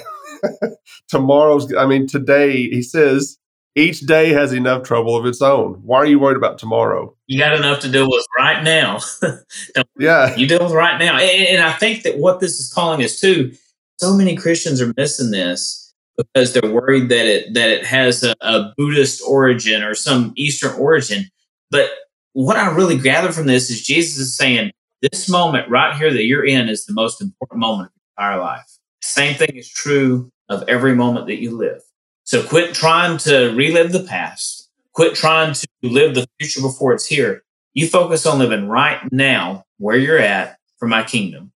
[1.09, 1.75] tomorrow's.
[1.75, 2.69] I mean, today.
[2.69, 3.37] He says
[3.75, 5.75] each day has enough trouble of its own.
[5.83, 7.17] Why are you worried about tomorrow?
[7.27, 9.01] You got enough to deal with right now.
[9.99, 13.03] yeah, you deal with right now, and, and I think that what this is calling
[13.03, 13.53] us to
[13.99, 18.35] so many Christians are missing this because they're worried that it that it has a,
[18.41, 21.27] a Buddhist origin or some Eastern origin.
[21.71, 21.91] But
[22.33, 26.25] what I really gather from this is Jesus is saying this moment right here that
[26.25, 28.79] you're in is the most important moment of your entire life.
[29.03, 31.81] Same thing is true of every moment that you live.
[32.25, 34.71] So quit trying to relive the past.
[34.93, 37.43] Quit trying to live the future before it's here.
[37.75, 41.53] You focus on living right now where you're at for my kingdom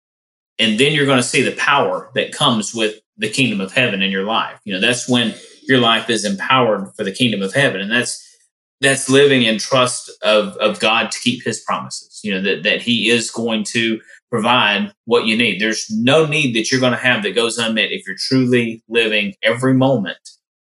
[0.58, 4.02] and then you're going to see the power that comes with the kingdom of heaven
[4.02, 4.58] in your life.
[4.64, 7.80] You know that's when your life is empowered for the kingdom of heaven.
[7.80, 8.20] And that's
[8.80, 12.82] that's living in trust of of god to keep his promises you know that that
[12.82, 14.00] he is going to
[14.34, 15.60] provide what you need.
[15.60, 19.34] There's no need that you're going to have that goes unmet if you're truly living
[19.44, 20.18] every moment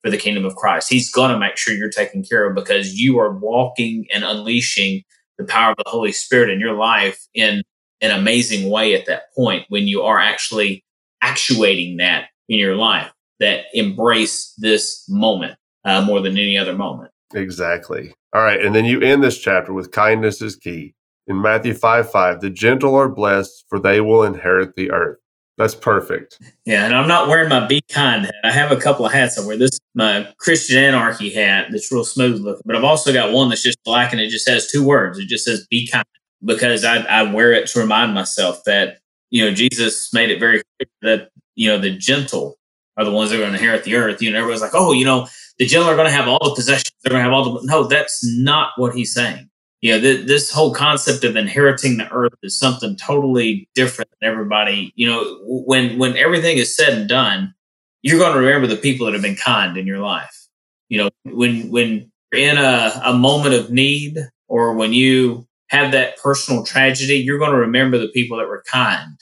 [0.01, 0.89] for the kingdom of christ.
[0.89, 5.03] He's going to make sure you're taken care of because you are walking and unleashing
[5.39, 7.62] the power of the holy spirit in your life in
[8.01, 10.84] an amazing way at that point when you are actually
[11.22, 17.11] actuating that in your life that embrace this moment uh, more than any other moment.
[17.34, 18.14] Exactly.
[18.32, 18.64] All right.
[18.64, 20.94] And then you end this chapter with kindness is key.
[21.26, 25.18] In Matthew 5 5, the gentle are blessed, for they will inherit the earth.
[25.59, 26.40] That's perfect.
[26.64, 28.34] Yeah, and I'm not wearing my Be Kind hat.
[28.44, 29.38] I have a couple of hats.
[29.38, 33.32] I wear this my Christian Anarchy hat that's real smooth looking, but I've also got
[33.32, 35.18] one that's just black and it just has two words.
[35.18, 36.07] It just says Be Kind
[36.45, 38.99] because I, I wear it to remind myself that,
[39.30, 42.59] you know, Jesus made it very clear that, you know, the gentle
[42.97, 44.22] are the ones that are going to inherit the earth.
[44.22, 45.26] You know, everybody's like, oh, you know,
[45.59, 46.93] the gentle are going to have all the possessions.
[47.03, 47.66] They're going to have all the.
[47.66, 49.49] No, that's not what he's saying.
[49.80, 54.30] You know, th- this whole concept of inheriting the earth is something totally different than
[54.30, 54.93] everybody.
[54.97, 57.55] You know, when when everything is said and done,
[58.03, 60.49] you're going to remember the people that have been kind in your life.
[60.89, 64.18] You know, when when you're in a, a moment of need
[64.49, 68.64] or when you have that personal tragedy, you're going to remember the people that were
[68.66, 69.18] kind,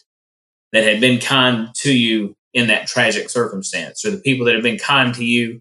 [0.72, 4.62] that had been kind to you in that tragic circumstance, or the people that have
[4.62, 5.60] been kind to you.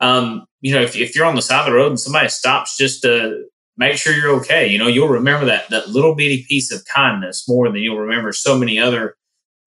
[0.00, 2.76] Um, you know, if, if you're on the side of the road and somebody stops
[2.76, 3.44] just to
[3.76, 7.48] make sure you're okay, you know, you'll remember that that little bitty piece of kindness
[7.48, 9.16] more than you'll remember so many other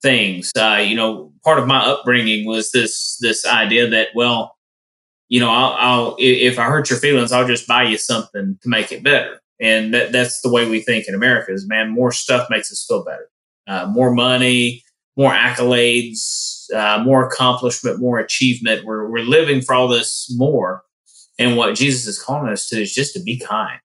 [0.02, 0.52] things.
[0.58, 4.56] Uh, you know, part of my upbringing was this this idea that well,
[5.30, 8.70] you know, I'll, I'll if I hurt your feelings, I'll just buy you something to
[8.70, 9.40] make it better.
[9.60, 12.86] And that, that's the way we think in America is, man, more stuff makes us
[12.88, 13.30] feel better.
[13.68, 14.84] Uh, more money,
[15.18, 18.86] more accolades, uh, more accomplishment, more achievement.
[18.86, 20.84] We're, we're living for all this more.
[21.40, 23.80] And what Jesus is calling us to is just to be kind.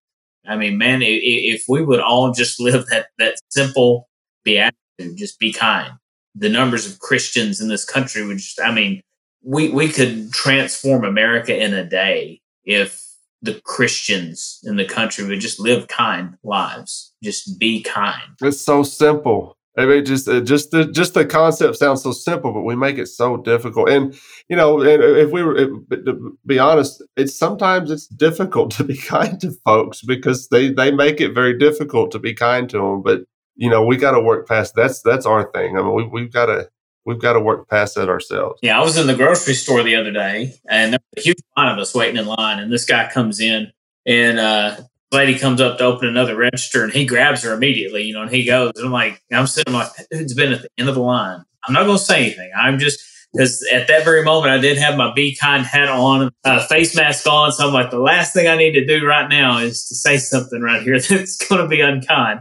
[0.46, 4.08] I mean, man, if, we would all just live that, that simple
[4.44, 5.92] beatitude, just be kind,
[6.34, 9.00] the numbers of Christians in this country would just, I mean,
[9.42, 12.99] we, we could transform America in a day if
[13.42, 18.36] the Christians in the country would just live kind lives, just be kind.
[18.42, 19.56] It's so simple.
[19.78, 22.98] I mean, just uh, just the just the concept sounds so simple, but we make
[22.98, 23.88] it so difficult.
[23.88, 24.18] And
[24.48, 29.40] you know, if we were to be honest, it's sometimes it's difficult to be kind
[29.40, 33.02] to folks because they they make it very difficult to be kind to them.
[33.02, 33.22] But
[33.54, 35.78] you know, we got to work past that's that's our thing.
[35.78, 36.68] I mean, we we've got to
[37.04, 38.58] we've got to work past that ourselves.
[38.62, 41.38] Yeah, I was in the grocery store the other day, and there was a huge
[41.56, 43.72] line of us waiting in line, and this guy comes in,
[44.06, 44.76] and uh,
[45.12, 48.30] lady comes up to open another register, and he grabs her immediately, you know, and
[48.30, 50.94] he goes, and I'm like, I'm sitting like, that dude's been at the end of
[50.94, 51.42] the line.
[51.66, 52.50] I'm not going to say anything.
[52.56, 53.00] I'm just
[53.32, 56.96] because at that very moment I did have my Be Kind hat on, uh, face
[56.96, 57.52] mask on.
[57.52, 60.16] So I'm like, the last thing I need to do right now is to say
[60.16, 62.40] something right here that's going to be unkind.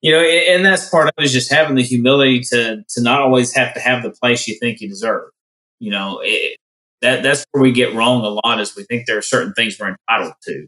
[0.00, 3.20] You know, and that's part of it is just having the humility to to not
[3.20, 5.30] always have to have the place you think you deserve.
[5.80, 6.58] You know, it,
[7.00, 9.76] that that's where we get wrong a lot is we think there are certain things
[9.78, 10.66] we're entitled to.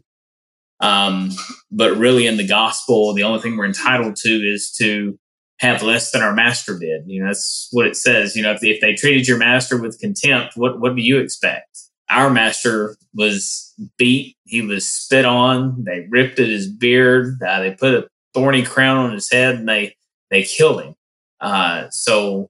[0.81, 1.29] Um,
[1.71, 5.17] but really, in the gospel, the only thing we're entitled to is to
[5.59, 7.03] have less than our master did.
[7.05, 8.35] You know, that's what it says.
[8.35, 11.67] You know, if, if they treated your master with contempt, what what do you expect?
[12.09, 14.35] Our master was beat.
[14.43, 15.83] He was spit on.
[15.85, 17.41] They ripped at his beard.
[17.41, 19.95] Uh, they put a thorny crown on his head, and they
[20.29, 20.95] they killed him.
[21.39, 22.49] Uh, so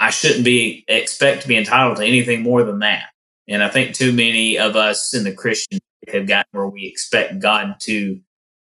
[0.00, 3.10] I shouldn't be expect to be entitled to anything more than that.
[3.48, 5.78] And I think too many of us in the Christian
[6.12, 8.20] have gotten where we expect God to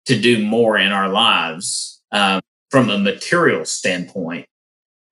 [0.06, 2.40] to do more in our lives um,
[2.70, 4.46] from a material standpoint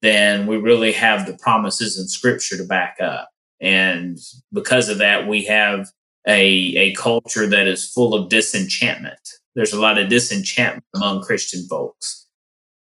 [0.03, 3.29] than we really have the promises in Scripture to back up.
[3.61, 4.19] And
[4.53, 5.89] because of that, we have
[6.27, 6.43] a
[6.77, 9.40] a culture that is full of disenchantment.
[9.55, 12.27] There's a lot of disenchantment among Christian folks,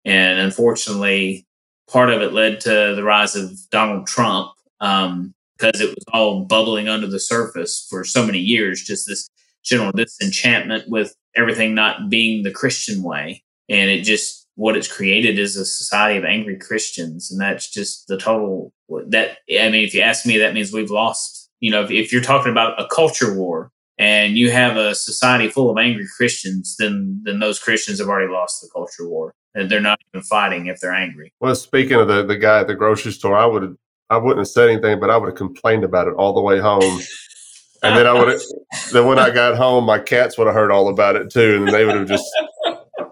[0.05, 1.47] and unfortunately,
[1.89, 6.45] part of it led to the rise of Donald Trump um, because it was all
[6.45, 8.83] bubbling under the surface for so many years.
[8.83, 9.29] Just this
[9.63, 15.39] general disenchantment with everything not being the Christian way, and it just what it's created
[15.39, 18.73] is a society of angry Christians, and that's just the total.
[19.09, 21.51] That I mean, if you ask me, that means we've lost.
[21.61, 25.49] You know, if, if you're talking about a culture war, and you have a society
[25.49, 29.33] full of angry Christians, then then those Christians have already lost the culture war.
[29.57, 31.33] And they're not even fighting if they're angry.
[31.39, 33.77] Well, speaking of the, the guy at the grocery store, I would
[34.11, 36.59] I wouldn't have said anything, but I would have complained about it all the way
[36.59, 37.01] home.
[37.83, 38.41] And then I would have,
[38.93, 41.69] then when I got home, my cats would have heard all about it too, and
[41.69, 42.25] they would have just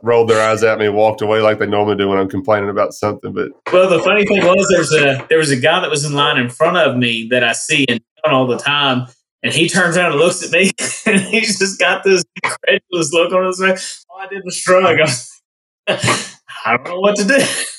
[0.02, 2.70] rolled their eyes at me and walked away like they normally do when I'm complaining
[2.70, 3.32] about something.
[3.32, 6.14] But well, the funny thing was, there's a there was a guy that was in
[6.14, 9.06] line in front of me that I see and all the time,
[9.42, 10.70] and he turns around and looks at me,
[11.06, 14.04] and he's just got this incredulous look on his face.
[14.10, 14.98] Oh, I did the shrug.
[16.64, 17.38] I don't know what to do.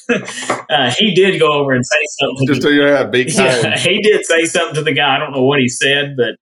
[0.69, 2.47] uh, he did go over and say something.
[2.47, 3.45] Just to your head, big time.
[3.45, 5.15] Yeah, he did say something to the guy.
[5.15, 6.35] I don't know what he said, but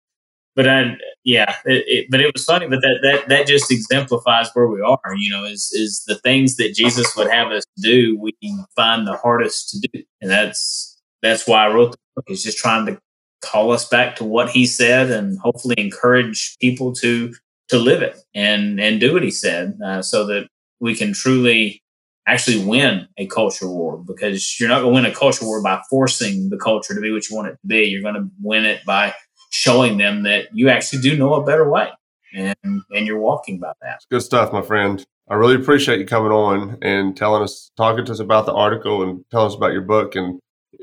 [0.56, 2.68] but I yeah, it, it, but it was funny.
[2.68, 5.16] But that that that just exemplifies where we are.
[5.16, 8.34] You know, is is the things that Jesus would have us do, we
[8.76, 12.26] find the hardest to do, and that's that's why I wrote the book.
[12.30, 13.00] Is just trying to
[13.42, 17.34] call us back to what he said, and hopefully encourage people to
[17.70, 20.48] to live it and and do what he said, uh, so that
[20.80, 21.82] we can truly
[22.28, 25.82] actually win a culture war because you're not going to win a culture war by
[25.90, 27.86] forcing the culture to be what you want it to be.
[27.86, 29.14] You're going to win it by
[29.50, 31.90] showing them that you actually do know a better way
[32.34, 33.96] and and you're walking by that.
[33.96, 35.04] It's good stuff, my friend.
[35.30, 39.02] I really appreciate you coming on and telling us, talking to us about the article
[39.02, 40.16] and telling us about your book.
[40.16, 40.40] And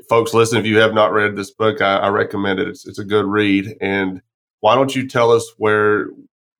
[0.09, 2.67] folks, listen, if you have not read this book, I, I recommend it.
[2.67, 3.77] It's, it's a good read.
[3.79, 4.21] And
[4.59, 6.09] why don't you tell us where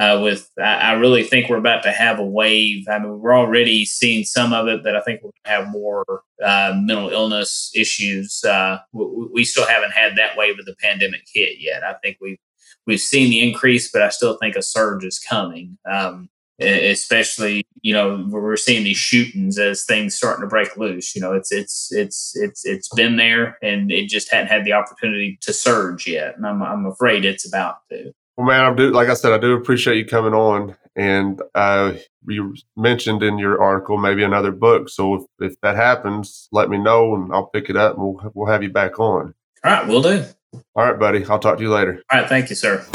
[0.01, 0.49] uh, with.
[0.57, 2.85] I, I, really think we're about to have a wave.
[2.89, 6.73] I mean, we're already seeing some of it, but I think we'll have more uh,
[6.75, 8.43] mental illness issues.
[8.43, 11.83] Uh, we, we, still haven't had that wave of the pandemic hit yet.
[11.83, 12.39] I think we've
[12.87, 15.77] we've seen the increase, but I still think a surge is coming.
[15.89, 16.29] Um,
[16.59, 21.15] especially you know we're seeing these shootings as things starting to break loose.
[21.15, 24.73] You know, it's it's it's it's it's been there, and it just hadn't had the
[24.73, 26.37] opportunity to surge yet.
[26.37, 28.13] And I'm I'm afraid it's about to.
[28.38, 31.93] Well, man, I do like I said, I do appreciate you coming on, and uh,
[32.27, 34.89] you mentioned in your article maybe another book.
[34.89, 38.32] So if, if that happens, let me know, and I'll pick it up, and we'll
[38.34, 39.34] we'll have you back on.
[39.63, 40.25] All right, we'll do.
[40.75, 41.25] All right, buddy.
[41.25, 42.01] I'll talk to you later.
[42.11, 42.29] All right.
[42.29, 42.86] Thank you, sir.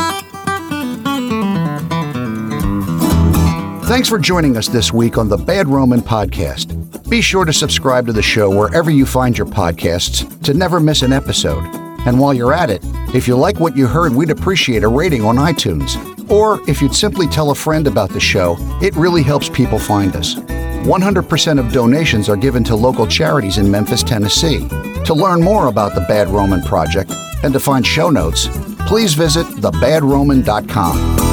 [3.87, 7.09] Thanks for joining us this week on the Bad Roman Podcast.
[7.09, 11.03] Be sure to subscribe to the show wherever you find your podcasts to never miss
[11.03, 11.86] an episode.
[12.07, 12.80] And while you're at it,
[13.14, 15.96] if you like what you heard, we'd appreciate a rating on iTunes.
[16.30, 20.14] Or if you'd simply tell a friend about the show, it really helps people find
[20.16, 20.34] us.
[20.34, 24.68] 100% of donations are given to local charities in Memphis, Tennessee.
[25.04, 28.48] To learn more about the Bad Roman Project and to find show notes,
[28.86, 31.26] please visit thebadroman.com.